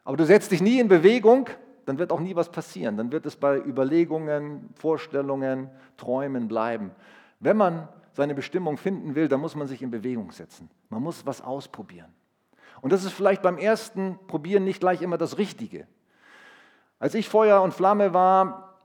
Aber 0.08 0.16
du 0.16 0.24
setzt 0.24 0.52
dich 0.52 0.62
nie 0.62 0.80
in 0.80 0.88
Bewegung, 0.88 1.50
dann 1.84 1.98
wird 1.98 2.12
auch 2.12 2.20
nie 2.20 2.34
was 2.34 2.48
passieren. 2.48 2.96
Dann 2.96 3.12
wird 3.12 3.26
es 3.26 3.36
bei 3.36 3.58
Überlegungen, 3.58 4.70
Vorstellungen, 4.72 5.68
Träumen 5.98 6.48
bleiben. 6.48 6.92
Wenn 7.40 7.58
man 7.58 7.90
seine 8.14 8.34
Bestimmung 8.34 8.78
finden 8.78 9.14
will, 9.14 9.28
dann 9.28 9.38
muss 9.38 9.54
man 9.54 9.66
sich 9.66 9.82
in 9.82 9.90
Bewegung 9.90 10.32
setzen. 10.32 10.70
Man 10.88 11.02
muss 11.02 11.26
was 11.26 11.42
ausprobieren. 11.42 12.08
Und 12.80 12.94
das 12.94 13.04
ist 13.04 13.12
vielleicht 13.12 13.42
beim 13.42 13.58
ersten 13.58 14.18
Probieren 14.28 14.64
nicht 14.64 14.80
gleich 14.80 15.02
immer 15.02 15.18
das 15.18 15.36
Richtige. 15.36 15.86
Als 16.98 17.14
ich 17.14 17.28
Feuer 17.28 17.60
und 17.60 17.74
Flamme 17.74 18.14
war, 18.14 18.78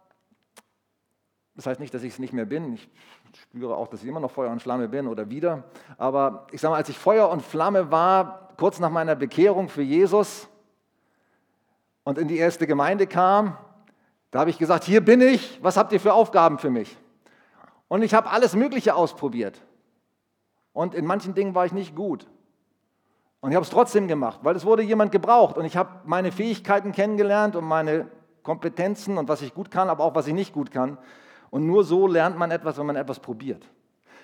das 1.55 1.67
heißt 1.67 1.79
nicht, 1.79 1.93
dass 1.93 2.03
ich 2.03 2.11
es 2.11 2.19
nicht 2.19 2.33
mehr 2.33 2.45
bin, 2.45 2.73
ich 2.73 2.89
spüre 3.43 3.77
auch, 3.77 3.87
dass 3.87 4.03
ich 4.03 4.09
immer 4.09 4.19
noch 4.19 4.31
Feuer 4.31 4.51
und 4.51 4.61
Flamme 4.61 4.89
bin 4.89 5.07
oder 5.07 5.29
wieder, 5.29 5.63
aber 5.97 6.47
ich 6.51 6.59
sage 6.59 6.73
mal, 6.73 6.79
als 6.79 6.89
ich 6.89 6.97
Feuer 6.97 7.29
und 7.29 7.41
Flamme 7.41 7.91
war, 7.91 8.49
kurz 8.57 8.81
nach 8.81 8.91
meiner 8.91 9.15
Bekehrung 9.15 9.69
für 9.69 9.83
Jesus 9.83 10.49
und 12.03 12.17
in 12.17 12.27
die 12.27 12.37
erste 12.37 12.67
Gemeinde 12.67 13.07
kam, 13.07 13.57
da 14.31 14.39
habe 14.39 14.49
ich 14.49 14.57
gesagt, 14.57 14.83
hier 14.83 15.03
bin 15.03 15.21
ich, 15.21 15.59
was 15.61 15.77
habt 15.77 15.91
ihr 15.93 15.99
für 15.99 16.13
Aufgaben 16.13 16.57
für 16.57 16.69
mich? 16.69 16.97
Und 17.87 18.01
ich 18.01 18.13
habe 18.13 18.31
alles 18.31 18.55
Mögliche 18.55 18.95
ausprobiert. 18.95 19.61
Und 20.73 20.95
in 20.95 21.05
manchen 21.05 21.35
Dingen 21.35 21.53
war 21.53 21.65
ich 21.65 21.71
nicht 21.71 21.95
gut. 21.95 22.25
Und 23.41 23.51
ich 23.51 23.55
habe 23.55 23.63
es 23.63 23.69
trotzdem 23.69 24.07
gemacht, 24.07 24.39
weil 24.41 24.55
es 24.55 24.65
wurde 24.65 24.83
jemand 24.83 25.11
gebraucht 25.11 25.57
und 25.57 25.65
ich 25.65 25.77
habe 25.77 25.89
meine 26.05 26.31
Fähigkeiten 26.31 26.93
kennengelernt 26.93 27.55
und 27.55 27.65
meine 27.65 28.07
Kompetenzen 28.41 29.17
und 29.17 29.27
was 29.27 29.41
ich 29.41 29.53
gut 29.53 29.69
kann, 29.69 29.89
aber 29.89 30.03
auch 30.03 30.15
was 30.15 30.27
ich 30.27 30.33
nicht 30.33 30.53
gut 30.53 30.71
kann. 30.71 30.97
Und 31.49 31.67
nur 31.67 31.83
so 31.83 32.07
lernt 32.07 32.37
man 32.37 32.51
etwas, 32.51 32.77
wenn 32.77 32.85
man 32.85 32.95
etwas 32.95 33.19
probiert. 33.19 33.67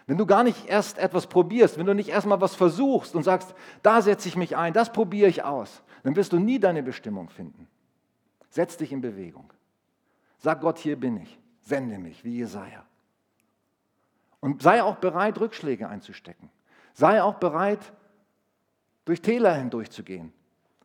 Wenn 0.10 0.17
du 0.17 0.26
gar 0.26 0.43
nicht 0.43 0.65
erst 0.65 0.98
etwas 0.98 1.28
probierst, 1.28 1.78
wenn 1.78 1.86
du 1.86 1.93
nicht 1.93 2.10
erstmal 2.10 2.41
was 2.41 2.56
versuchst 2.56 3.13
und 3.13 3.22
sagst, 3.22 3.54
da 3.84 4.02
setze 4.02 4.28
ich 4.28 4.36
mich 4.36 4.58
ein, 4.58 4.74
das 4.74 4.91
probiere 4.91 5.30
ich 5.30 5.43
aus, 5.43 5.84
dann 6.02 6.15
wirst 6.15 6.34
du 6.34 6.39
nie 6.39 6.60
deine 6.60 6.82
Bestimmung 6.82 7.30
finden. 7.30 7.67
Setz 8.50 8.76
dich 8.76 8.91
in 8.91 9.02
Bewegung. 9.02 9.54
Sag 10.39 10.62
Gott, 10.62 10.80
hier 10.80 11.00
bin 11.00 11.17
ich. 11.17 11.38
Sende 11.62 12.00
mich, 12.00 12.24
wie 12.24 12.38
Jesaja. 12.38 12.84
Und 14.39 14.63
sei 14.63 14.82
auch 14.82 14.95
bereit, 14.95 15.39
Rückschläge 15.39 15.88
einzustecken. 15.88 16.50
Sei 16.95 17.22
auch 17.22 17.36
bereit, 17.36 17.93
durch 19.06 19.22
Täler 19.22 19.54
hindurchzugehen. 19.54 20.34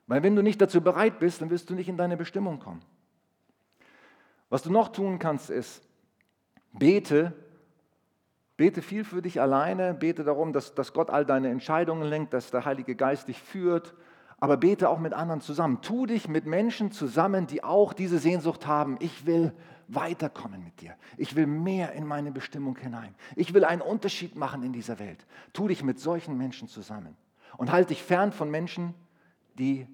Weil 0.07 0.23
wenn 0.23 0.37
du 0.37 0.43
nicht 0.43 0.61
dazu 0.61 0.83
bereit 0.83 1.19
bist, 1.19 1.41
dann 1.41 1.49
wirst 1.49 1.71
du 1.71 1.75
nicht 1.75 1.89
in 1.89 1.97
deine 1.97 2.19
Bestimmung 2.19 2.59
kommen. 2.59 2.83
Was 4.51 4.65
du 4.65 4.71
noch 4.71 4.89
tun 4.89 5.19
kannst, 5.19 5.49
ist, 5.49 5.81
bete, 6.73 7.33
bete 8.57 8.83
viel 8.83 9.05
für 9.05 9.23
dich 9.23 9.41
alleine, 9.41 9.95
bete 9.95 10.25
darum, 10.25 10.53
dass, 10.53 10.75
dass 10.75 10.93
Gott 10.93 11.11
all 11.11 11.25
deine 11.25 11.51
Entscheidungen 11.51 12.09
lenkt, 12.09 12.33
dass 12.33 12.51
der 12.51 12.65
Heilige 12.65 12.95
Geist 12.95 13.29
dich 13.29 13.41
führt, 13.41 13.95
aber 14.39 14.57
bete 14.57 14.89
auch 14.89 14.99
mit 14.99 15.15
anderen 15.15 15.41
zusammen. 15.41 15.81
Tu 15.81 16.07
dich 16.07 16.29
mit 16.29 16.47
Menschen 16.47 16.91
zusammen, 16.91 17.47
die 17.47 17.65
auch 17.65 17.93
diese 17.93 18.19
Sehnsucht 18.19 18.67
haben. 18.67 18.97
Ich 19.01 19.27
will 19.27 19.53
weiterkommen 19.89 20.63
mit 20.63 20.81
dir. 20.81 20.95
Ich 21.17 21.37
will 21.37 21.47
mehr 21.47 21.93
in 21.93 22.07
meine 22.07 22.33
Bestimmung 22.33 22.77
hinein. 22.77 23.15
Ich 23.37 23.55
will 23.55 23.65
einen 23.65 23.83
Unterschied 23.83 24.37
machen 24.37 24.63
in 24.63 24.73
dieser 24.73 24.99
Welt. 24.99 25.27
Tu 25.53 25.69
dich 25.69 25.83
mit 25.83 25.99
solchen 25.99 26.37
Menschen 26.37 26.69
zusammen. 26.69 27.17
Und 27.57 27.71
halte 27.71 27.89
dich 27.89 28.03
fern 28.03 28.33
von 28.33 28.51
Menschen, 28.51 28.95
die 29.59 29.87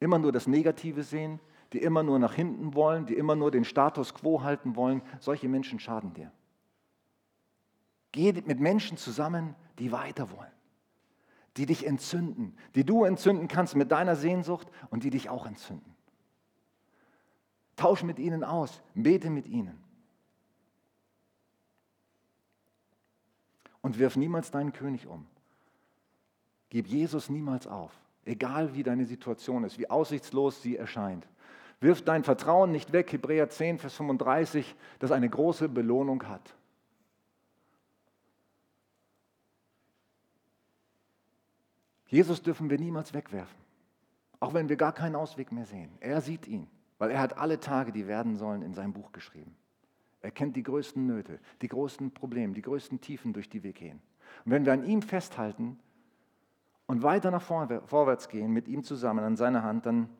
immer 0.00 0.18
nur 0.18 0.32
das 0.32 0.46
Negative 0.46 1.02
sehen, 1.02 1.40
die 1.72 1.78
immer 1.78 2.02
nur 2.02 2.18
nach 2.18 2.34
hinten 2.34 2.74
wollen, 2.74 3.06
die 3.06 3.14
immer 3.14 3.34
nur 3.34 3.50
den 3.50 3.64
Status 3.64 4.14
quo 4.14 4.42
halten 4.42 4.76
wollen. 4.76 5.02
Solche 5.20 5.48
Menschen 5.48 5.78
schaden 5.78 6.12
dir. 6.12 6.30
Geh 8.12 8.32
mit 8.32 8.60
Menschen 8.60 8.98
zusammen, 8.98 9.54
die 9.78 9.90
weiter 9.90 10.30
wollen, 10.30 10.52
die 11.56 11.66
dich 11.66 11.86
entzünden, 11.86 12.54
die 12.74 12.84
du 12.84 13.04
entzünden 13.04 13.48
kannst 13.48 13.74
mit 13.74 13.90
deiner 13.90 14.16
Sehnsucht 14.16 14.68
und 14.90 15.02
die 15.02 15.10
dich 15.10 15.30
auch 15.30 15.46
entzünden. 15.46 15.96
Tausch 17.76 18.02
mit 18.02 18.18
ihnen 18.18 18.44
aus, 18.44 18.82
bete 18.94 19.30
mit 19.30 19.46
ihnen. 19.46 19.82
Und 23.80 23.98
wirf 23.98 24.14
niemals 24.16 24.50
deinen 24.50 24.72
König 24.72 25.06
um. 25.06 25.26
Gib 26.68 26.86
Jesus 26.86 27.28
niemals 27.28 27.66
auf, 27.66 27.92
egal 28.24 28.74
wie 28.74 28.82
deine 28.82 29.06
Situation 29.06 29.64
ist, 29.64 29.78
wie 29.78 29.90
aussichtslos 29.90 30.62
sie 30.62 30.76
erscheint. 30.76 31.26
Wirf 31.80 32.02
dein 32.02 32.22
Vertrauen 32.22 32.70
nicht 32.70 32.92
weg, 32.92 33.12
Hebräer 33.12 33.48
10, 33.48 33.78
Vers 33.78 33.94
35, 33.94 34.76
das 35.00 35.10
eine 35.10 35.28
große 35.28 35.68
Belohnung 35.68 36.28
hat. 36.28 36.54
Jesus 42.12 42.42
dürfen 42.42 42.68
wir 42.68 42.78
niemals 42.78 43.14
wegwerfen. 43.14 43.56
Auch 44.38 44.52
wenn 44.52 44.68
wir 44.68 44.76
gar 44.76 44.92
keinen 44.92 45.16
Ausweg 45.16 45.50
mehr 45.50 45.64
sehen. 45.64 45.90
Er 45.98 46.20
sieht 46.20 46.46
ihn, 46.46 46.68
weil 46.98 47.10
er 47.10 47.18
hat 47.18 47.38
alle 47.38 47.58
Tage, 47.58 47.90
die 47.90 48.06
werden 48.06 48.36
sollen, 48.36 48.60
in 48.60 48.74
seinem 48.74 48.92
Buch 48.92 49.12
geschrieben. 49.12 49.56
Er 50.20 50.30
kennt 50.30 50.54
die 50.54 50.62
größten 50.62 51.06
Nöte, 51.06 51.40
die 51.62 51.68
größten 51.68 52.12
Probleme, 52.12 52.52
die 52.52 52.60
größten 52.60 53.00
Tiefen, 53.00 53.32
durch 53.32 53.48
die 53.48 53.62
wir 53.62 53.72
gehen. 53.72 54.02
Und 54.44 54.52
wenn 54.52 54.66
wir 54.66 54.74
an 54.74 54.84
ihm 54.84 55.00
festhalten 55.00 55.78
und 56.86 57.02
weiter 57.02 57.30
nach 57.30 57.40
vorwärts 57.40 58.28
gehen, 58.28 58.52
mit 58.52 58.68
ihm 58.68 58.84
zusammen 58.84 59.24
an 59.24 59.36
seiner 59.38 59.62
Hand, 59.62 59.86
dann, 59.86 60.10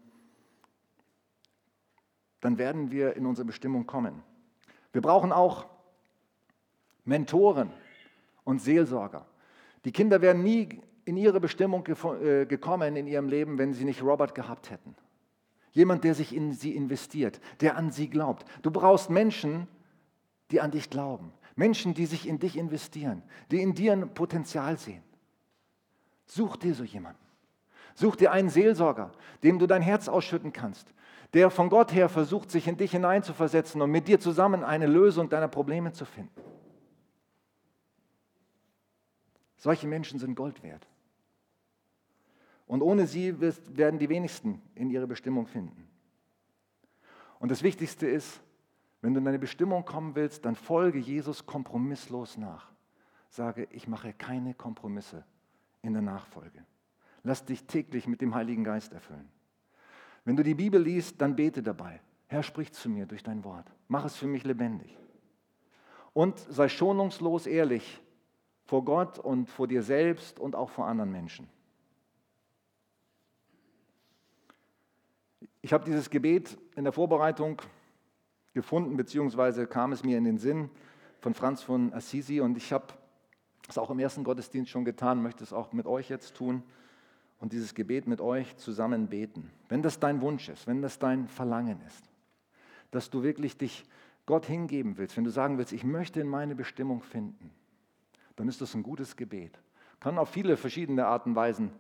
dann 2.40 2.56
werden 2.56 2.90
wir 2.90 3.16
in 3.16 3.26
unsere 3.26 3.44
Bestimmung 3.44 3.86
kommen. 3.86 4.22
Wir 4.92 5.02
brauchen 5.02 5.30
auch 5.30 5.66
Mentoren 7.04 7.70
und 8.44 8.62
Seelsorger. 8.62 9.26
Die 9.84 9.92
Kinder 9.92 10.22
wären 10.22 10.42
nie 10.42 10.80
in 11.04 11.16
ihre 11.16 11.40
Bestimmung 11.40 11.86
äh, 11.86 12.46
gekommen 12.46 12.96
in 12.96 13.06
ihrem 13.06 13.28
Leben, 13.28 13.58
wenn 13.58 13.72
sie 13.72 13.84
nicht 13.84 14.02
Robert 14.02 14.34
gehabt 14.34 14.70
hätten. 14.70 14.94
Jemand, 15.72 16.04
der 16.04 16.14
sich 16.14 16.34
in 16.34 16.52
sie 16.52 16.76
investiert, 16.76 17.40
der 17.60 17.76
an 17.76 17.90
sie 17.90 18.08
glaubt. 18.08 18.44
Du 18.62 18.70
brauchst 18.70 19.10
Menschen, 19.10 19.66
die 20.50 20.60
an 20.60 20.70
dich 20.70 20.90
glauben. 20.90 21.32
Menschen, 21.56 21.94
die 21.94 22.06
sich 22.06 22.28
in 22.28 22.38
dich 22.38 22.56
investieren, 22.56 23.22
die 23.50 23.62
in 23.62 23.74
dir 23.74 23.92
ein 23.92 24.14
Potenzial 24.14 24.76
sehen. 24.76 25.02
Such 26.26 26.56
dir 26.56 26.74
so 26.74 26.84
jemanden. 26.84 27.18
Such 27.94 28.16
dir 28.16 28.32
einen 28.32 28.48
Seelsorger, 28.48 29.12
dem 29.42 29.58
du 29.58 29.66
dein 29.66 29.82
Herz 29.82 30.08
ausschütten 30.08 30.52
kannst, 30.52 30.92
der 31.34 31.50
von 31.50 31.68
Gott 31.68 31.92
her 31.92 32.08
versucht, 32.08 32.50
sich 32.50 32.68
in 32.68 32.76
dich 32.76 32.92
hineinzuversetzen 32.92 33.80
und 33.82 33.90
mit 33.90 34.08
dir 34.08 34.20
zusammen 34.20 34.64
eine 34.64 34.86
Lösung 34.86 35.28
deiner 35.28 35.48
Probleme 35.48 35.92
zu 35.92 36.04
finden. 36.04 36.40
Solche 39.56 39.86
Menschen 39.86 40.18
sind 40.18 40.34
Gold 40.34 40.62
wert. 40.62 40.86
Und 42.72 42.80
ohne 42.80 43.06
sie 43.06 43.38
werden 43.38 43.98
die 43.98 44.08
wenigsten 44.08 44.62
in 44.74 44.88
ihre 44.88 45.06
Bestimmung 45.06 45.46
finden. 45.46 45.86
Und 47.38 47.50
das 47.50 47.62
Wichtigste 47.62 48.06
ist, 48.06 48.40
wenn 49.02 49.12
du 49.12 49.18
in 49.18 49.26
deine 49.26 49.38
Bestimmung 49.38 49.84
kommen 49.84 50.14
willst, 50.14 50.46
dann 50.46 50.54
folge 50.54 50.98
Jesus 50.98 51.44
kompromisslos 51.44 52.38
nach. 52.38 52.72
Sage, 53.28 53.68
ich 53.72 53.88
mache 53.88 54.14
keine 54.14 54.54
Kompromisse 54.54 55.22
in 55.82 55.92
der 55.92 56.00
Nachfolge. 56.00 56.64
Lass 57.24 57.44
dich 57.44 57.66
täglich 57.66 58.06
mit 58.06 58.22
dem 58.22 58.34
Heiligen 58.34 58.64
Geist 58.64 58.94
erfüllen. 58.94 59.28
Wenn 60.24 60.36
du 60.36 60.42
die 60.42 60.54
Bibel 60.54 60.80
liest, 60.80 61.20
dann 61.20 61.36
bete 61.36 61.62
dabei. 61.62 62.00
Herr, 62.26 62.42
sprich 62.42 62.72
zu 62.72 62.88
mir 62.88 63.04
durch 63.04 63.22
dein 63.22 63.44
Wort. 63.44 63.70
Mach 63.88 64.06
es 64.06 64.16
für 64.16 64.26
mich 64.26 64.44
lebendig. 64.44 64.96
Und 66.14 66.38
sei 66.38 66.70
schonungslos 66.70 67.46
ehrlich 67.46 68.00
vor 68.64 68.82
Gott 68.82 69.18
und 69.18 69.50
vor 69.50 69.68
dir 69.68 69.82
selbst 69.82 70.40
und 70.40 70.56
auch 70.56 70.70
vor 70.70 70.86
anderen 70.86 71.12
Menschen. 71.12 71.50
Ich 75.64 75.72
habe 75.72 75.84
dieses 75.84 76.10
Gebet 76.10 76.58
in 76.74 76.82
der 76.82 76.92
Vorbereitung 76.92 77.62
gefunden, 78.52 78.96
beziehungsweise 78.96 79.68
kam 79.68 79.92
es 79.92 80.02
mir 80.02 80.18
in 80.18 80.24
den 80.24 80.36
Sinn 80.36 80.68
von 81.20 81.34
Franz 81.34 81.62
von 81.62 81.92
Assisi 81.94 82.40
und 82.40 82.56
ich 82.56 82.72
habe 82.72 82.86
es 83.68 83.78
auch 83.78 83.88
im 83.90 84.00
ersten 84.00 84.24
Gottesdienst 84.24 84.70
schon 84.70 84.84
getan, 84.84 85.22
möchte 85.22 85.44
es 85.44 85.52
auch 85.52 85.72
mit 85.72 85.86
euch 85.86 86.10
jetzt 86.10 86.34
tun 86.34 86.64
und 87.38 87.52
dieses 87.52 87.74
Gebet 87.74 88.08
mit 88.08 88.20
euch 88.20 88.56
zusammen 88.56 89.06
beten. 89.06 89.52
Wenn 89.68 89.82
das 89.82 90.00
dein 90.00 90.20
Wunsch 90.20 90.48
ist, 90.48 90.66
wenn 90.66 90.82
das 90.82 90.98
dein 90.98 91.28
Verlangen 91.28 91.80
ist, 91.86 92.10
dass 92.90 93.08
du 93.08 93.22
wirklich 93.22 93.56
dich 93.56 93.84
Gott 94.26 94.46
hingeben 94.46 94.98
willst, 94.98 95.16
wenn 95.16 95.24
du 95.24 95.30
sagen 95.30 95.58
willst, 95.58 95.72
ich 95.72 95.84
möchte 95.84 96.20
in 96.20 96.28
meine 96.28 96.56
Bestimmung 96.56 97.02
finden, 97.02 97.50
dann 98.34 98.48
ist 98.48 98.60
das 98.60 98.74
ein 98.74 98.82
gutes 98.82 99.16
Gebet. 99.16 99.60
Kann 100.00 100.18
auf 100.18 100.28
viele 100.28 100.56
verschiedene 100.56 101.06
Arten 101.06 101.30
und 101.30 101.36
Weisen 101.36 101.70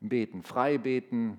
beten, 0.00 0.42
frei 0.42 0.76
beten, 0.76 1.38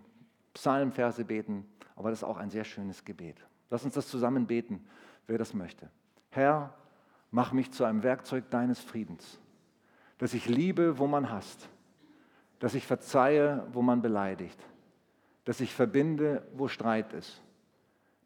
Psalmverse 0.54 1.26
beten, 1.26 1.66
aber 2.00 2.12
das 2.12 2.20
ist 2.20 2.24
auch 2.24 2.38
ein 2.38 2.50
sehr 2.50 2.64
schönes 2.64 3.04
Gebet. 3.04 3.36
Lass 3.70 3.84
uns 3.84 3.94
das 3.94 4.08
zusammen 4.08 4.48
beten, 4.48 4.88
wer 5.28 5.38
das 5.38 5.54
möchte. 5.54 5.90
Herr, 6.30 6.74
mach 7.30 7.52
mich 7.52 7.72
zu 7.72 7.84
einem 7.84 8.04
Werkzeug 8.04 8.50
deines 8.50 8.80
Friedens, 8.80 9.38
dass 10.18 10.34
ich 10.34 10.48
liebe, 10.48 10.98
wo 10.98 11.08
man 11.08 11.30
hasst, 11.30 11.68
dass 12.60 12.74
ich 12.74 12.88
verzeihe, 12.88 13.68
wo 13.74 13.82
man 13.82 14.02
beleidigt, 14.02 14.58
dass 15.44 15.60
ich 15.60 15.74
verbinde, 15.74 16.48
wo 16.54 16.70
Streit 16.70 17.12
ist, 17.12 17.42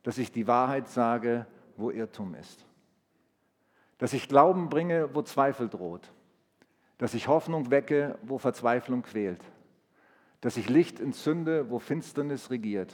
dass 0.03 0.19
ich 0.19 0.31
die 0.31 0.45
Wahrheit 0.45 0.87
sage, 0.87 1.47
wo 1.75 1.89
Irrtum 1.89 2.35
ist, 2.35 2.63
dass 3.97 4.13
ich 4.13 4.29
Glauben 4.29 4.69
bringe, 4.69 5.15
wo 5.15 5.23
Zweifel 5.23 5.67
droht, 5.67 6.11
dass 6.99 7.15
ich 7.15 7.27
Hoffnung 7.27 7.71
wecke, 7.71 8.19
wo 8.21 8.37
Verzweiflung 8.37 9.01
quält, 9.01 9.43
dass 10.41 10.57
ich 10.57 10.69
Licht 10.69 10.99
entzünde, 10.99 11.71
wo 11.71 11.79
Finsternis 11.79 12.51
regiert 12.51 12.93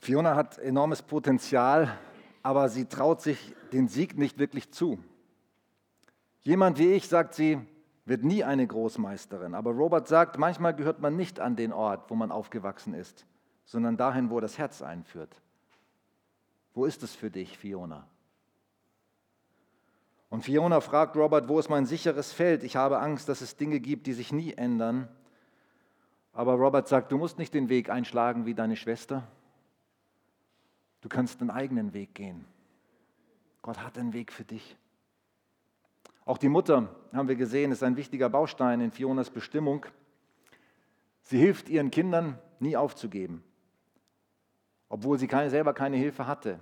Fiona 0.00 0.34
hat 0.34 0.58
enormes 0.58 1.02
Potenzial, 1.02 1.98
aber 2.42 2.70
sie 2.70 2.86
traut 2.86 3.20
sich 3.20 3.54
den 3.70 3.86
Sieg 3.86 4.16
nicht 4.16 4.38
wirklich 4.38 4.70
zu. 4.72 4.98
Jemand 6.40 6.78
wie 6.78 6.92
ich, 6.92 7.06
sagt 7.06 7.34
sie, 7.34 7.60
wird 8.06 8.24
nie 8.24 8.42
eine 8.42 8.66
Großmeisterin. 8.66 9.54
Aber 9.54 9.72
Robert 9.72 10.08
sagt, 10.08 10.38
manchmal 10.38 10.74
gehört 10.74 11.00
man 11.00 11.16
nicht 11.16 11.38
an 11.38 11.54
den 11.54 11.72
Ort, 11.72 12.10
wo 12.10 12.14
man 12.14 12.32
aufgewachsen 12.32 12.94
ist, 12.94 13.26
sondern 13.66 13.98
dahin, 13.98 14.30
wo 14.30 14.40
das 14.40 14.56
Herz 14.56 14.80
einführt. 14.80 15.42
Wo 16.72 16.86
ist 16.86 17.02
es 17.02 17.14
für 17.14 17.30
dich, 17.30 17.58
Fiona? 17.58 18.06
Und 20.30 20.44
Fiona 20.44 20.80
fragt 20.80 21.14
Robert, 21.14 21.46
wo 21.48 21.58
ist 21.58 21.68
mein 21.68 21.84
sicheres 21.84 22.32
Feld? 22.32 22.62
Ich 22.62 22.74
habe 22.74 23.00
Angst, 23.00 23.28
dass 23.28 23.42
es 23.42 23.56
Dinge 23.56 23.80
gibt, 23.80 24.06
die 24.06 24.14
sich 24.14 24.32
nie 24.32 24.54
ändern. 24.54 25.08
Aber 26.32 26.54
Robert 26.54 26.88
sagt, 26.88 27.12
du 27.12 27.18
musst 27.18 27.36
nicht 27.36 27.52
den 27.52 27.68
Weg 27.68 27.90
einschlagen 27.90 28.46
wie 28.46 28.54
deine 28.54 28.76
Schwester. 28.76 29.26
Du 31.00 31.08
kannst 31.08 31.40
einen 31.40 31.50
eigenen 31.50 31.92
Weg 31.92 32.14
gehen. 32.14 32.44
Gott 33.62 33.82
hat 33.82 33.98
einen 33.98 34.12
Weg 34.12 34.32
für 34.32 34.44
dich. 34.44 34.76
Auch 36.24 36.38
die 36.38 36.48
Mutter, 36.48 36.94
haben 37.12 37.28
wir 37.28 37.36
gesehen, 37.36 37.72
ist 37.72 37.82
ein 37.82 37.96
wichtiger 37.96 38.28
Baustein 38.28 38.80
in 38.80 38.90
Fionas 38.90 39.30
Bestimmung. 39.30 39.86
Sie 41.22 41.38
hilft 41.38 41.68
ihren 41.68 41.90
Kindern, 41.90 42.38
nie 42.58 42.76
aufzugeben, 42.76 43.42
obwohl 44.88 45.18
sie 45.18 45.26
keine, 45.26 45.50
selber 45.50 45.72
keine 45.72 45.96
Hilfe 45.96 46.26
hatte. 46.26 46.60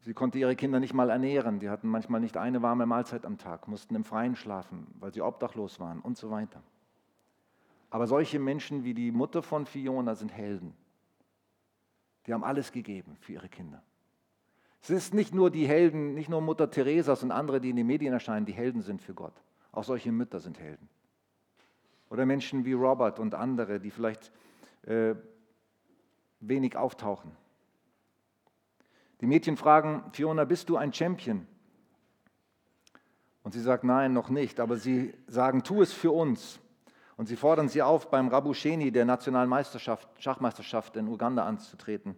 Sie 0.00 0.14
konnte 0.14 0.38
ihre 0.38 0.56
Kinder 0.56 0.80
nicht 0.80 0.94
mal 0.94 1.10
ernähren. 1.10 1.60
Die 1.60 1.68
hatten 1.68 1.88
manchmal 1.88 2.20
nicht 2.20 2.38
eine 2.38 2.62
warme 2.62 2.86
Mahlzeit 2.86 3.26
am 3.26 3.36
Tag, 3.36 3.68
mussten 3.68 3.94
im 3.94 4.04
Freien 4.04 4.34
schlafen, 4.34 4.86
weil 4.98 5.12
sie 5.12 5.20
obdachlos 5.20 5.78
waren 5.78 6.00
und 6.00 6.16
so 6.16 6.30
weiter. 6.30 6.62
Aber 7.90 8.06
solche 8.06 8.38
Menschen 8.38 8.84
wie 8.84 8.94
die 8.94 9.12
Mutter 9.12 9.42
von 9.42 9.66
Fiona 9.66 10.14
sind 10.14 10.32
Helden. 10.32 10.74
Die 12.26 12.34
haben 12.34 12.44
alles 12.44 12.72
gegeben 12.72 13.16
für 13.20 13.32
ihre 13.32 13.48
Kinder. 13.48 13.82
Es 14.82 14.90
ist 14.90 15.14
nicht 15.14 15.34
nur 15.34 15.50
die 15.50 15.66
Helden, 15.66 16.14
nicht 16.14 16.28
nur 16.28 16.40
Mutter 16.40 16.70
Teresas 16.70 17.22
und 17.22 17.30
andere, 17.30 17.60
die 17.60 17.70
in 17.70 17.76
den 17.76 17.86
Medien 17.86 18.12
erscheinen, 18.12 18.46
die 18.46 18.52
Helden 18.52 18.82
sind 18.82 19.02
für 19.02 19.14
Gott. 19.14 19.34
Auch 19.72 19.84
solche 19.84 20.10
Mütter 20.10 20.40
sind 20.40 20.58
Helden. 20.58 20.88
Oder 22.08 22.26
Menschen 22.26 22.64
wie 22.64 22.72
Robert 22.72 23.18
und 23.18 23.34
andere, 23.34 23.78
die 23.78 23.90
vielleicht 23.90 24.32
äh, 24.82 25.14
wenig 26.40 26.76
auftauchen. 26.76 27.30
Die 29.20 29.26
Mädchen 29.26 29.56
fragen, 29.56 30.04
Fiona, 30.12 30.44
bist 30.44 30.68
du 30.70 30.76
ein 30.76 30.92
Champion? 30.92 31.46
Und 33.42 33.52
sie 33.52 33.60
sagt, 33.60 33.84
nein, 33.84 34.12
noch 34.12 34.30
nicht. 34.30 34.60
Aber 34.60 34.76
sie 34.76 35.14
sagen, 35.26 35.62
tu 35.62 35.82
es 35.82 35.92
für 35.92 36.10
uns. 36.10 36.58
Und 37.20 37.26
sie 37.26 37.36
fordern 37.36 37.68
sie 37.68 37.82
auf, 37.82 38.08
beim 38.08 38.28
Rabusheni, 38.28 38.92
der 38.92 39.04
nationalen 39.04 39.50
Meisterschaft, 39.50 40.08
Schachmeisterschaft 40.18 40.96
in 40.96 41.06
Uganda 41.06 41.44
anzutreten. 41.44 42.16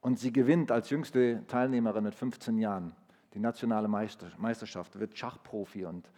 Und 0.00 0.18
sie 0.18 0.32
gewinnt 0.32 0.72
als 0.72 0.88
jüngste 0.88 1.46
Teilnehmerin 1.48 2.04
mit 2.04 2.14
15 2.14 2.56
Jahren 2.56 2.96
die 3.34 3.40
nationale 3.40 3.88
Meisterschaft, 3.88 4.98
wird 4.98 5.18
Schachprofi 5.18 5.84
und 5.84 6.10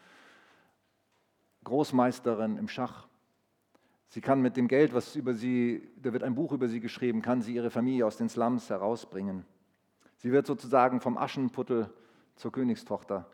Großmeisterin 1.64 2.56
im 2.56 2.68
Schach. 2.68 3.08
Sie 4.06 4.20
kann 4.20 4.40
mit 4.40 4.56
dem 4.56 4.68
Geld, 4.68 4.94
was 4.94 5.16
über 5.16 5.34
sie, 5.34 5.90
da 6.00 6.12
wird 6.12 6.22
ein 6.22 6.36
Buch 6.36 6.52
über 6.52 6.68
sie 6.68 6.78
geschrieben, 6.78 7.20
kann 7.20 7.42
sie 7.42 7.56
ihre 7.56 7.70
Familie 7.70 8.06
aus 8.06 8.16
den 8.16 8.28
Slums 8.28 8.70
herausbringen. 8.70 9.44
Sie 10.18 10.30
wird 10.30 10.46
sozusagen 10.46 11.00
vom 11.00 11.18
Aschenputtel 11.18 11.92
zur 12.36 12.52
Königstochter. 12.52 13.28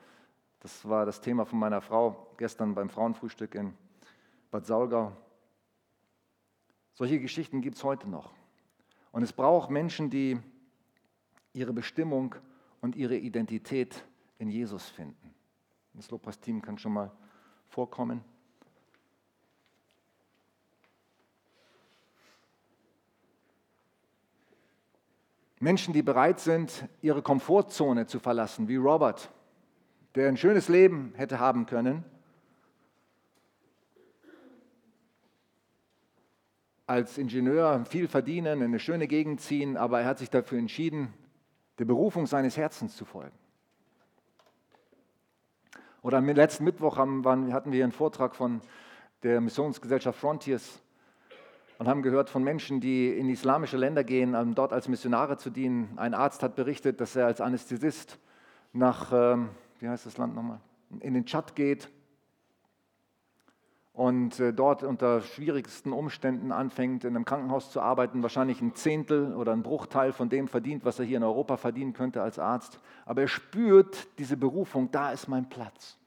Das 0.60 0.88
war 0.88 1.04
das 1.04 1.20
Thema 1.20 1.44
von 1.44 1.58
meiner 1.58 1.82
Frau 1.82 2.32
gestern 2.38 2.74
beim 2.74 2.88
Frauenfrühstück 2.88 3.54
in 3.54 3.74
Bad 4.50 4.66
Saulgau. 4.66 5.16
Solche 6.94 7.20
Geschichten 7.20 7.60
gibt 7.60 7.76
es 7.76 7.84
heute 7.84 8.08
noch. 8.08 8.32
Und 9.12 9.22
es 9.22 9.32
braucht 9.32 9.70
Menschen, 9.70 10.10
die 10.10 10.38
ihre 11.52 11.72
Bestimmung 11.72 12.34
und 12.80 12.96
ihre 12.96 13.16
Identität 13.16 14.04
in 14.38 14.50
Jesus 14.50 14.88
finden. 14.88 15.34
Das 15.94 16.10
Lobpreisteam 16.10 16.62
kann 16.62 16.78
schon 16.78 16.92
mal 16.92 17.12
vorkommen. 17.68 18.24
Menschen, 25.60 25.92
die 25.92 26.02
bereit 26.02 26.38
sind, 26.38 26.88
ihre 27.02 27.20
Komfortzone 27.20 28.06
zu 28.06 28.20
verlassen, 28.20 28.68
wie 28.68 28.76
Robert, 28.76 29.30
der 30.14 30.28
ein 30.28 30.36
schönes 30.36 30.68
Leben 30.68 31.12
hätte 31.16 31.40
haben 31.40 31.66
können, 31.66 32.04
als 36.88 37.18
Ingenieur 37.18 37.84
viel 37.84 38.08
verdienen, 38.08 38.58
in 38.58 38.64
eine 38.64 38.78
schöne 38.78 39.06
Gegend 39.06 39.42
ziehen, 39.42 39.76
aber 39.76 40.00
er 40.00 40.06
hat 40.06 40.18
sich 40.18 40.30
dafür 40.30 40.58
entschieden, 40.58 41.12
der 41.78 41.84
Berufung 41.84 42.26
seines 42.26 42.56
Herzens 42.56 42.96
zu 42.96 43.04
folgen. 43.04 43.36
Oder 46.00 46.18
am 46.18 46.26
letzten 46.26 46.64
Mittwoch 46.64 46.96
hatten 46.96 47.72
wir 47.72 47.84
einen 47.84 47.92
Vortrag 47.92 48.34
von 48.34 48.62
der 49.22 49.42
Missionsgesellschaft 49.42 50.18
Frontiers 50.18 50.80
und 51.76 51.88
haben 51.88 52.00
gehört 52.02 52.30
von 52.30 52.42
Menschen, 52.42 52.80
die 52.80 53.10
in 53.10 53.28
islamische 53.28 53.76
Länder 53.76 54.02
gehen, 54.02 54.34
um 54.34 54.54
dort 54.54 54.72
als 54.72 54.88
Missionare 54.88 55.36
zu 55.36 55.50
dienen. 55.50 55.92
Ein 55.96 56.14
Arzt 56.14 56.42
hat 56.42 56.56
berichtet, 56.56 57.02
dass 57.02 57.14
er 57.16 57.26
als 57.26 57.42
Anästhesist 57.42 58.18
nach, 58.72 59.12
ähm, 59.12 59.50
wie 59.80 59.88
heißt 59.88 60.06
das 60.06 60.16
Land 60.16 60.34
nochmal, 60.34 60.60
in 61.00 61.12
den 61.12 61.26
Tschad 61.26 61.54
geht 61.54 61.90
und 63.98 64.38
äh, 64.38 64.52
dort 64.52 64.84
unter 64.84 65.22
schwierigsten 65.22 65.92
Umständen 65.92 66.52
anfängt, 66.52 67.02
in 67.02 67.16
einem 67.16 67.24
Krankenhaus 67.24 67.72
zu 67.72 67.80
arbeiten, 67.80 68.22
wahrscheinlich 68.22 68.60
ein 68.60 68.76
Zehntel 68.76 69.34
oder 69.34 69.52
ein 69.52 69.64
Bruchteil 69.64 70.12
von 70.12 70.28
dem 70.28 70.46
verdient, 70.46 70.84
was 70.84 71.00
er 71.00 71.04
hier 71.04 71.16
in 71.16 71.24
Europa 71.24 71.56
verdienen 71.56 71.94
könnte 71.94 72.22
als 72.22 72.38
Arzt. 72.38 72.78
Aber 73.06 73.22
er 73.22 73.26
spürt 73.26 74.06
diese 74.20 74.36
Berufung, 74.36 74.92
da 74.92 75.10
ist 75.10 75.26
mein 75.26 75.48
Platz. 75.48 75.98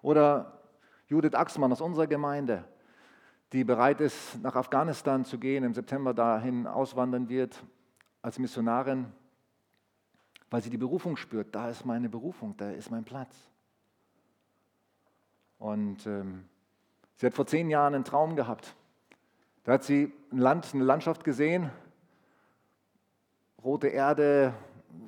Oder 0.00 0.60
Judith 1.08 1.34
Axmann 1.34 1.72
aus 1.72 1.80
unserer 1.80 2.06
Gemeinde, 2.06 2.62
die 3.52 3.64
bereit 3.64 4.00
ist, 4.00 4.40
nach 4.40 4.54
Afghanistan 4.54 5.24
zu 5.24 5.36
gehen, 5.36 5.64
im 5.64 5.74
September 5.74 6.14
dahin 6.14 6.68
auswandern 6.68 7.28
wird 7.28 7.60
als 8.22 8.38
Missionarin, 8.38 9.06
weil 10.50 10.62
sie 10.62 10.70
die 10.70 10.78
Berufung 10.78 11.16
spürt. 11.16 11.52
Da 11.52 11.68
ist 11.68 11.84
meine 11.84 12.08
Berufung, 12.08 12.56
da 12.56 12.70
ist 12.70 12.92
mein 12.92 13.02
Platz. 13.02 13.34
Und 15.58 16.06
ähm, 16.06 16.44
sie 17.20 17.26
hat 17.26 17.34
vor 17.34 17.46
zehn 17.46 17.68
Jahren 17.68 17.94
einen 17.94 18.04
Traum 18.04 18.34
gehabt. 18.34 18.74
Da 19.64 19.72
hat 19.72 19.84
sie 19.84 20.10
ein 20.32 20.38
Land, 20.38 20.68
eine 20.72 20.84
Landschaft 20.84 21.22
gesehen, 21.22 21.70
rote 23.62 23.88
Erde, 23.88 24.54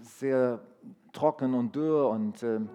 sehr 0.03 0.61
trocken 1.14 1.55
und 1.55 1.75
dürr 1.75 2.11
und 2.11 2.42
ähm, 2.42 2.68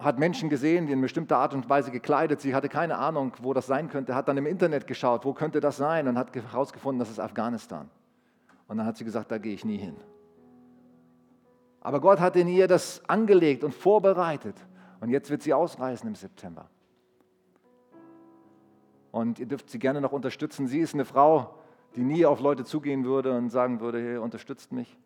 hat 0.00 0.18
Menschen 0.18 0.48
gesehen, 0.48 0.86
die 0.86 0.92
in 0.92 1.00
bestimmter 1.00 1.38
Art 1.38 1.54
und 1.54 1.70
Weise 1.70 1.92
gekleidet. 1.92 2.40
Sie 2.40 2.56
hatte 2.56 2.68
keine 2.68 2.98
Ahnung, 2.98 3.32
wo 3.40 3.54
das 3.54 3.66
sein 3.66 3.88
könnte, 3.88 4.16
hat 4.16 4.26
dann 4.26 4.36
im 4.36 4.46
Internet 4.46 4.88
geschaut, 4.88 5.24
wo 5.24 5.32
könnte 5.32 5.60
das 5.60 5.76
sein 5.76 6.08
und 6.08 6.18
hat 6.18 6.34
herausgefunden, 6.34 6.98
das 6.98 7.08
ist 7.08 7.20
Afghanistan. 7.20 7.88
Und 8.66 8.78
dann 8.78 8.86
hat 8.86 8.96
sie 8.96 9.04
gesagt, 9.04 9.30
da 9.30 9.38
gehe 9.38 9.54
ich 9.54 9.64
nie 9.64 9.78
hin. 9.78 9.96
Aber 11.80 12.00
Gott 12.00 12.18
hat 12.18 12.34
in 12.34 12.48
ihr 12.48 12.66
das 12.66 13.08
angelegt 13.08 13.62
und 13.62 13.74
vorbereitet. 13.74 14.56
Und 15.00 15.10
jetzt 15.10 15.30
wird 15.30 15.42
sie 15.42 15.54
ausreisen 15.54 16.08
im 16.08 16.16
September. 16.16 16.68
Und 19.18 19.40
ihr 19.40 19.46
dürft 19.46 19.68
sie 19.68 19.80
gerne 19.80 20.00
noch 20.00 20.12
unterstützen. 20.12 20.68
Sie 20.68 20.78
ist 20.78 20.94
eine 20.94 21.04
Frau, 21.04 21.56
die 21.96 22.04
nie 22.04 22.24
auf 22.24 22.40
Leute 22.40 22.64
zugehen 22.64 23.04
würde 23.04 23.36
und 23.36 23.50
sagen 23.50 23.80
würde, 23.80 24.00
hey, 24.00 24.16
unterstützt 24.18 24.70
mich. 24.70 24.96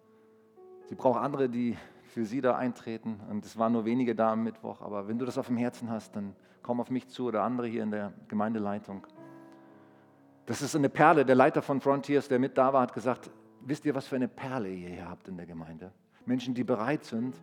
Sie 0.84 0.94
braucht 0.94 1.18
andere, 1.18 1.48
die 1.48 1.78
für 2.04 2.26
sie 2.26 2.42
da 2.42 2.54
eintreten. 2.54 3.20
Und 3.30 3.46
es 3.46 3.56
waren 3.56 3.72
nur 3.72 3.86
wenige 3.86 4.14
da 4.14 4.32
am 4.32 4.42
Mittwoch. 4.42 4.82
Aber 4.82 5.08
wenn 5.08 5.18
du 5.18 5.24
das 5.24 5.38
auf 5.38 5.46
dem 5.46 5.56
Herzen 5.56 5.88
hast, 5.88 6.14
dann 6.14 6.36
komm 6.62 6.78
auf 6.78 6.90
mich 6.90 7.08
zu 7.08 7.24
oder 7.24 7.42
andere 7.42 7.66
hier 7.66 7.82
in 7.82 7.90
der 7.90 8.12
Gemeindeleitung. 8.28 9.06
Das 10.44 10.60
ist 10.60 10.76
eine 10.76 10.90
Perle. 10.90 11.24
Der 11.24 11.34
Leiter 11.34 11.62
von 11.62 11.80
Frontiers, 11.80 12.28
der 12.28 12.38
mit 12.38 12.58
da 12.58 12.74
war, 12.74 12.82
hat 12.82 12.92
gesagt, 12.92 13.30
wisst 13.62 13.86
ihr, 13.86 13.94
was 13.94 14.06
für 14.06 14.16
eine 14.16 14.28
Perle 14.28 14.68
ihr 14.68 14.90
hier 14.90 15.08
habt 15.08 15.26
in 15.28 15.38
der 15.38 15.46
Gemeinde? 15.46 15.90
Menschen, 16.26 16.52
die 16.52 16.64
bereit 16.64 17.04
sind, 17.04 17.34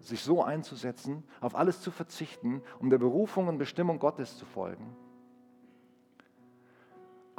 sich 0.00 0.20
so 0.20 0.44
einzusetzen, 0.44 1.24
auf 1.40 1.54
alles 1.54 1.80
zu 1.80 1.90
verzichten, 1.90 2.60
um 2.78 2.90
der 2.90 2.98
Berufung 2.98 3.48
und 3.48 3.56
Bestimmung 3.56 3.98
Gottes 3.98 4.36
zu 4.36 4.44
folgen. 4.44 4.94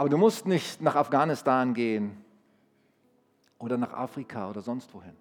Aber 0.02 0.10
du 0.10 0.18
musst 0.18 0.48
nicht 0.48 0.82
nach 0.82 0.96
Afghanistan 0.96 1.76
gehen 1.76 2.26
oder 3.60 3.78
nach 3.78 3.94
Afrika 3.94 4.50
oder 4.50 4.64
sonst 4.64 4.92
wohin. 4.96 5.16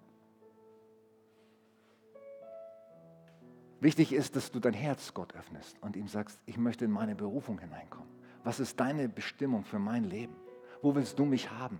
Wichtig 3.79 4.11
ist, 4.11 4.35
dass 4.35 4.49
du 4.49 4.59
dein 4.59 4.73
Herz 4.73 5.13
Gott 5.13 5.35
öffnest 5.35 5.77
und 5.81 5.95
ihm 5.95 6.07
sagst, 6.07 6.39
ich 6.47 6.57
möchte 6.57 6.85
in 6.85 6.89
meine 6.89 7.13
Berufung 7.13 7.59
hineinkommen. 7.59 8.09
Was 8.43 8.59
ist 8.59 8.79
deine 8.79 9.07
Bestimmung 9.07 9.65
für 9.65 9.77
mein 9.77 10.03
Leben? 10.03 10.35
Wo 10.81 10.95
willst 10.95 11.19
du 11.19 11.25
mich 11.25 11.51
haben? 11.51 11.79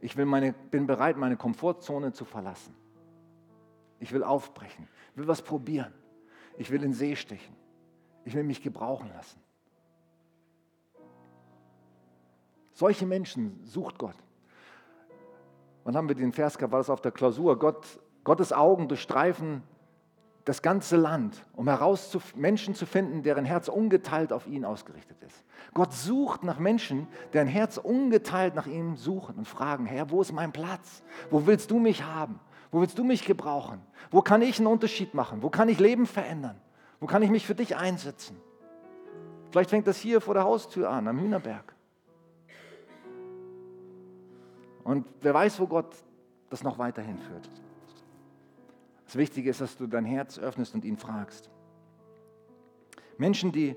Ich 0.00 0.16
meine, 0.16 0.52
bin 0.52 0.88
bereit, 0.88 1.16
meine 1.16 1.36
Komfortzone 1.36 2.12
zu 2.12 2.24
verlassen. 2.24 2.74
Ich 4.00 4.10
will 4.10 4.24
aufbrechen, 4.24 4.88
ich 5.12 5.16
will 5.16 5.28
was 5.28 5.42
probieren. 5.42 5.94
Ich 6.58 6.72
will 6.72 6.82
in 6.82 6.92
See 6.92 7.14
stechen. 7.14 7.54
Ich 8.24 8.34
will 8.34 8.42
mich 8.42 8.62
gebrauchen 8.62 9.10
lassen. 9.14 9.38
Solche 12.72 13.06
Menschen 13.06 13.60
sucht 13.64 13.98
Gott. 13.98 14.16
Wann 15.84 15.96
haben 15.96 16.08
wir 16.08 16.14
den 16.14 16.32
Vers 16.32 16.58
gehabt? 16.58 16.72
War 16.72 16.80
das 16.80 16.90
auf 16.90 17.00
der 17.00 17.12
Klausur? 17.12 17.58
Gott, 17.58 17.84
Gottes 18.24 18.52
Augen 18.52 18.88
durchstreifen 18.88 19.62
das 20.44 20.62
ganze 20.62 20.96
Land, 20.96 21.44
um 21.54 21.68
heraus 21.68 22.16
Menschen 22.34 22.74
zu 22.74 22.84
finden, 22.84 23.22
deren 23.22 23.44
Herz 23.44 23.68
ungeteilt 23.68 24.32
auf 24.32 24.46
ihn 24.46 24.64
ausgerichtet 24.64 25.22
ist. 25.22 25.44
Gott 25.72 25.92
sucht 25.92 26.42
nach 26.42 26.58
Menschen, 26.58 27.06
deren 27.32 27.46
Herz 27.46 27.78
ungeteilt 27.78 28.54
nach 28.54 28.66
ihm 28.66 28.96
suchen 28.96 29.36
und 29.36 29.46
fragen, 29.46 29.86
Herr, 29.86 30.10
wo 30.10 30.20
ist 30.20 30.32
mein 30.32 30.52
Platz? 30.52 31.02
Wo 31.30 31.46
willst 31.46 31.70
du 31.70 31.78
mich 31.78 32.04
haben? 32.04 32.40
Wo 32.72 32.80
willst 32.80 32.98
du 32.98 33.04
mich 33.04 33.24
gebrauchen? 33.24 33.80
Wo 34.10 34.20
kann 34.20 34.42
ich 34.42 34.58
einen 34.58 34.66
Unterschied 34.66 35.14
machen? 35.14 35.42
Wo 35.42 35.50
kann 35.50 35.68
ich 35.68 35.78
Leben 35.78 36.06
verändern? 36.06 36.60
Wo 36.98 37.06
kann 37.06 37.22
ich 37.22 37.30
mich 37.30 37.46
für 37.46 37.54
dich 37.54 37.76
einsetzen? 37.76 38.36
Vielleicht 39.50 39.70
fängt 39.70 39.86
das 39.86 39.98
hier 39.98 40.20
vor 40.20 40.34
der 40.34 40.44
Haustür 40.44 40.90
an, 40.90 41.06
am 41.06 41.20
Hühnerberg. 41.20 41.71
Und 44.84 45.06
wer 45.20 45.34
weiß, 45.34 45.60
wo 45.60 45.66
Gott 45.66 45.94
das 46.50 46.62
noch 46.62 46.78
weiterhin 46.78 47.18
führt. 47.18 47.48
Das 49.06 49.16
Wichtige 49.16 49.50
ist, 49.50 49.60
dass 49.60 49.76
du 49.76 49.86
dein 49.86 50.04
Herz 50.04 50.38
öffnest 50.38 50.74
und 50.74 50.84
ihn 50.84 50.96
fragst. 50.96 51.50
Menschen, 53.18 53.52
die 53.52 53.76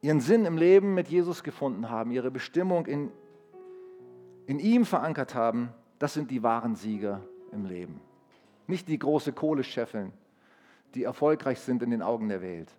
ihren 0.00 0.20
Sinn 0.20 0.44
im 0.44 0.56
Leben 0.56 0.94
mit 0.94 1.08
Jesus 1.08 1.42
gefunden 1.42 1.90
haben, 1.90 2.10
ihre 2.10 2.30
Bestimmung 2.30 2.86
in, 2.86 3.10
in 4.46 4.58
ihm 4.58 4.84
verankert 4.84 5.34
haben, 5.34 5.70
das 5.98 6.14
sind 6.14 6.30
die 6.30 6.42
wahren 6.42 6.76
Sieger 6.76 7.22
im 7.52 7.64
Leben. 7.64 8.00
Nicht 8.66 8.88
die 8.88 8.98
große 8.98 9.32
Kohlescheffeln, 9.32 10.12
die 10.94 11.04
erfolgreich 11.04 11.58
sind 11.60 11.82
in 11.82 11.90
den 11.90 12.02
Augen 12.02 12.28
der 12.28 12.42
Welt. 12.42 12.72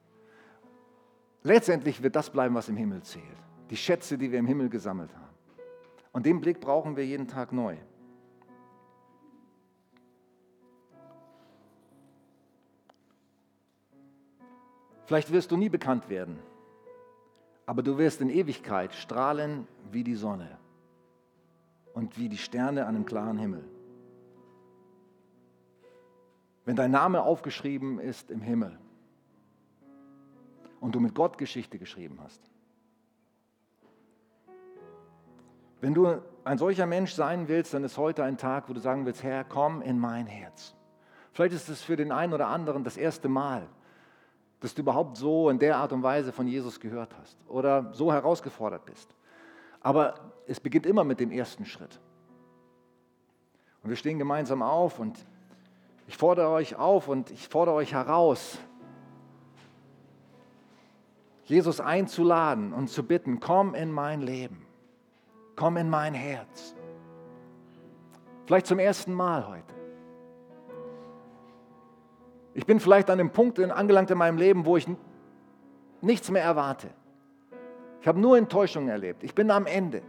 Letztendlich 1.44 2.04
wird 2.04 2.16
das 2.16 2.30
bleiben, 2.30 2.56
was 2.56 2.70
im 2.70 2.78
Himmel 2.78 3.02
zählt. 3.02 3.26
Die 3.70 3.78
Schätze, 3.78 4.18
die 4.18 4.32
wir 4.32 4.40
im 4.40 4.46
Himmel 4.46 4.70
gesammelt 4.70 5.14
haben. 5.16 5.29
Und 6.12 6.26
den 6.26 6.42
Blick 6.42 6.60
brauchen 6.60 6.96
wir 6.96 7.06
jeden 7.06 7.28
Tag 7.28 7.52
neu. 7.52 7.78
Vielleicht 15.06 15.32
wirst 15.32 15.50
du 15.52 15.58
nie 15.58 15.70
bekannt 15.70 16.08
werden, 16.10 16.38
aber 17.66 17.82
du 17.82 17.98
wirst 17.98 18.22
in 18.22 18.30
Ewigkeit 18.30 18.94
strahlen 18.94 19.68
wie 19.92 20.04
die 20.04 20.14
Sonne 20.14 20.60
und 21.96 22.18
wie 22.20 22.30
die 22.30 22.38
Sterne 22.38 22.86
an 22.86 22.96
einem 22.96 23.06
klaren 23.06 23.40
Himmel. 23.40 23.64
Wenn 26.66 26.76
dein 26.76 26.92
Name 26.92 27.24
aufgeschrieben 27.24 28.00
ist 28.00 28.30
im 28.30 28.42
Himmel 28.42 28.78
und 30.80 30.94
du 30.94 31.00
mit 31.00 31.16
Gott 31.16 31.40
Geschichte 31.40 31.80
geschrieben 31.80 32.20
hast. 32.22 32.52
Wenn 35.82 35.94
du 35.94 36.22
ein 36.44 36.58
solcher 36.58 36.86
Mensch 36.86 37.14
sein 37.14 37.48
willst, 37.48 37.74
dann 37.74 37.84
ist 37.84 37.98
heute 37.98 38.24
ein 38.24 38.38
Tag, 38.38 38.70
wo 38.70 38.74
du 38.74 38.80
sagen 38.80 39.06
willst, 39.06 39.24
Herr, 39.24 39.44
komm 39.44 39.82
in 39.82 39.98
mein 39.98 40.26
Herz. 40.26 40.76
Vielleicht 41.32 41.54
ist 41.54 41.70
es 41.70 41.82
für 41.82 41.96
den 41.96 42.12
einen 42.12 42.34
oder 42.34 42.48
anderen 42.48 42.84
das 42.84 42.98
erste 42.98 43.30
Mal, 43.30 43.68
dass 44.60 44.76
du 44.76 44.82
überhaupt 44.82 45.16
so 45.16 45.50
in 45.50 45.58
der 45.60 45.78
Art 45.78 45.94
und 45.94 46.04
Weise 46.04 46.34
von 46.34 46.48
Jesus 46.48 46.80
gehört 46.80 47.16
hast 47.20 47.38
oder 47.48 47.94
so 47.94 48.12
herausgefordert 48.12 48.86
bist. 48.86 49.16
Aber 49.82 50.16
es 50.48 50.60
beginnt 50.60 50.86
immer 50.86 51.06
mit 51.06 51.20
dem 51.20 51.32
ersten 51.32 51.66
Schritt. 51.66 52.00
Und 53.82 53.90
wir 53.90 53.96
stehen 53.96 54.20
gemeinsam 54.20 54.62
auf 54.62 55.00
und 55.00 55.18
ich 56.08 56.18
fordere 56.18 56.50
euch 56.50 56.76
auf 56.76 57.08
und 57.08 57.32
ich 57.32 57.48
fordere 57.48 57.76
euch 57.76 57.94
heraus, 57.94 58.58
Jesus 61.46 61.80
einzuladen 61.80 62.74
und 62.74 62.90
zu 62.90 63.04
bitten, 63.04 63.40
komm 63.40 63.74
in 63.74 63.92
mein 63.92 64.22
Leben, 64.22 64.66
komm 65.60 65.76
in 65.76 65.90
mein 65.90 66.14
Herz. 66.14 66.74
Vielleicht 68.46 68.66
zum 68.66 68.80
ersten 68.80 69.14
Mal 69.14 69.46
heute. 69.46 69.74
Ich 72.54 72.66
bin 72.66 72.80
vielleicht 72.80 73.10
an 73.10 73.18
dem 73.18 73.32
Punkt 73.32 73.60
angelangt 73.60 74.10
in 74.10 74.18
meinem 74.18 74.38
Leben, 74.38 74.66
wo 74.66 74.78
ich 74.78 74.88
nichts 76.00 76.32
mehr 76.32 76.44
erwarte. 76.44 76.90
Ich 78.00 78.08
habe 78.08 78.22
nur 78.22 78.38
Enttäuschungen 78.38 78.88
erlebt. 78.88 79.22
Ich 79.22 79.36
bin 79.36 79.52
am 79.52 79.66
Ende. 79.66 80.02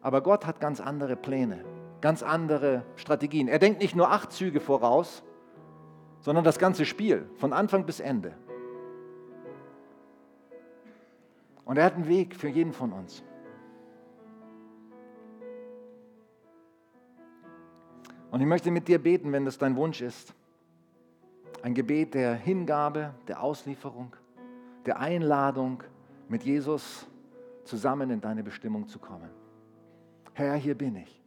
Aber 0.00 0.22
Gott 0.22 0.46
hat 0.46 0.60
ganz 0.60 0.80
andere 0.80 1.14
Pläne, 1.14 1.62
ganz 2.00 2.22
andere 2.22 2.82
Strategien. 2.96 3.48
Er 3.48 3.58
denkt 3.58 3.82
nicht 3.82 3.94
nur 3.94 4.10
acht 4.10 4.32
Züge 4.32 4.60
voraus, 4.60 5.22
sondern 6.20 6.42
das 6.42 6.58
ganze 6.58 6.86
Spiel, 6.86 7.28
von 7.36 7.52
Anfang 7.52 7.84
bis 7.84 8.00
Ende. 8.00 8.34
Und 11.66 11.76
er 11.76 11.84
hat 11.84 11.96
einen 11.96 12.08
Weg 12.08 12.34
für 12.34 12.48
jeden 12.48 12.72
von 12.72 12.92
uns. 12.92 13.22
Und 18.30 18.40
ich 18.40 18.46
möchte 18.46 18.70
mit 18.70 18.86
dir 18.88 19.02
beten, 19.02 19.32
wenn 19.32 19.44
das 19.44 19.58
dein 19.58 19.76
Wunsch 19.76 20.00
ist. 20.00 20.34
Ein 21.62 21.74
Gebet 21.74 22.14
der 22.14 22.34
Hingabe, 22.34 23.14
der 23.28 23.42
Auslieferung, 23.42 24.14
der 24.86 24.98
Einladung, 24.98 25.82
mit 26.28 26.44
Jesus 26.44 27.06
zusammen 27.64 28.10
in 28.10 28.20
deine 28.20 28.44
Bestimmung 28.44 28.86
zu 28.86 28.98
kommen. 28.98 29.30
Herr, 30.32 30.54
hier 30.54 30.76
bin 30.76 30.96
ich. 30.96 31.20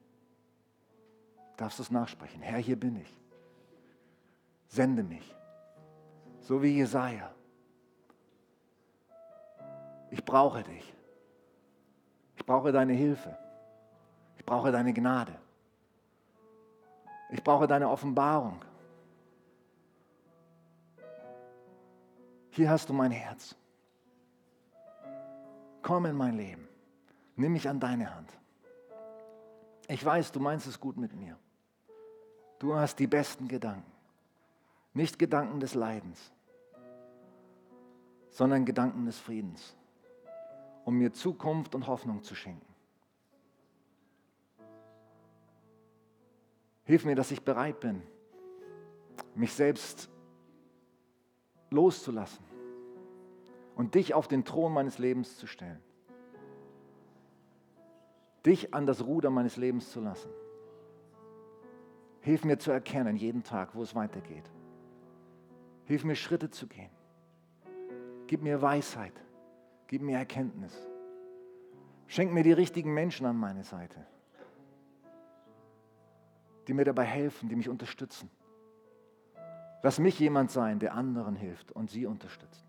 Darfst 1.58 1.78
du 1.78 1.84
es 1.84 1.92
nachsprechen? 1.92 2.42
Herr, 2.42 2.58
hier 2.58 2.80
bin 2.80 2.96
ich. 2.96 3.20
Sende 4.68 5.04
mich. 5.04 5.36
So 6.40 6.64
wie 6.64 6.78
Jesaja. 6.78 7.32
Ich 10.10 10.24
brauche 10.24 10.64
dich. 10.64 10.94
Ich 12.38 12.46
brauche 12.46 12.72
deine 12.72 12.94
Hilfe. 12.94 13.38
Ich 14.38 14.46
brauche 14.46 14.72
deine 14.72 14.94
Gnade. 14.94 15.36
Ich 17.34 17.44
brauche 17.44 17.66
deine 17.66 17.90
Offenbarung. 17.90 18.62
Hier 22.52 22.70
hast 22.70 22.88
du 22.88 22.94
mein 22.94 23.10
Herz. 23.10 23.56
Komm 25.82 26.06
in 26.06 26.16
mein 26.16 26.38
Leben. 26.38 26.68
Nimm 27.36 27.54
mich 27.54 27.68
an 27.68 27.80
deine 27.80 28.14
Hand. 28.14 28.30
Ich 29.88 30.06
weiß, 30.06 30.32
du 30.32 30.40
meinst 30.40 30.68
es 30.68 30.80
gut 30.80 30.96
mit 30.96 31.16
mir. 31.16 31.36
Du 32.60 32.76
hast 32.76 33.00
die 33.00 33.08
besten 33.08 33.48
Gedanken. 33.48 33.92
Nicht 34.94 35.18
Gedanken 35.18 35.60
des 35.60 35.74
Leidens, 35.74 36.32
sondern 38.30 38.64
Gedanken 38.64 39.08
des 39.08 39.20
Friedens, 39.20 39.76
um 40.86 41.00
mir 41.00 41.12
Zukunft 41.12 41.74
und 41.74 41.88
Hoffnung 41.88 42.22
zu 42.22 42.36
schenken. 42.36 42.73
Hilf 46.86 47.06
mir, 47.06 47.16
dass 47.16 47.32
ich 47.32 47.42
bereit 47.42 47.80
bin, 47.80 48.02
mich 49.36 49.54
selbst 49.54 50.10
loszulassen 51.70 52.44
und 53.76 53.96
dich 53.96 54.14
auf 54.14 54.28
den 54.28 54.44
Thron 54.44 54.74
meines 54.74 55.00
Lebens 55.00 55.38
zu 55.38 55.48
stellen. 55.48 55.82
Dich 58.46 58.74
an 58.74 58.86
das 58.86 59.06
Ruder 59.06 59.30
meines 59.30 59.56
Lebens 59.56 59.90
zu 59.92 60.02
lassen. 60.02 60.30
Hilf 62.20 62.44
mir 62.44 62.58
zu 62.58 62.72
erkennen, 62.72 63.16
jeden 63.16 63.44
Tag, 63.44 63.74
wo 63.74 63.82
es 63.82 63.96
weitergeht. 63.96 64.50
Hilf 65.86 66.04
mir, 66.04 66.16
Schritte 66.16 66.50
zu 66.50 66.68
gehen. 66.68 66.90
Gib 68.28 68.42
mir 68.42 68.62
Weisheit. 68.62 69.14
Gib 69.88 70.02
mir 70.02 70.18
Erkenntnis. 70.18 70.76
Schenk 72.08 72.34
mir 72.34 72.44
die 72.44 72.54
richtigen 72.54 72.94
Menschen 72.94 73.26
an 73.26 73.38
meine 73.38 73.64
Seite 73.64 74.06
die 76.68 76.74
mir 76.74 76.86
dabei 76.86 77.04
helfen, 77.04 77.50
die 77.50 77.56
mich 77.56 77.70
unterstützen. 77.70 78.30
Lass 79.82 80.00
mich 80.00 80.18
jemand 80.20 80.50
sein, 80.52 80.80
der 80.80 80.94
anderen 80.94 81.36
hilft 81.36 81.72
und 81.72 81.90
sie 81.90 82.06
unterstützt. 82.06 82.66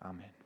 Amen. 0.00 0.39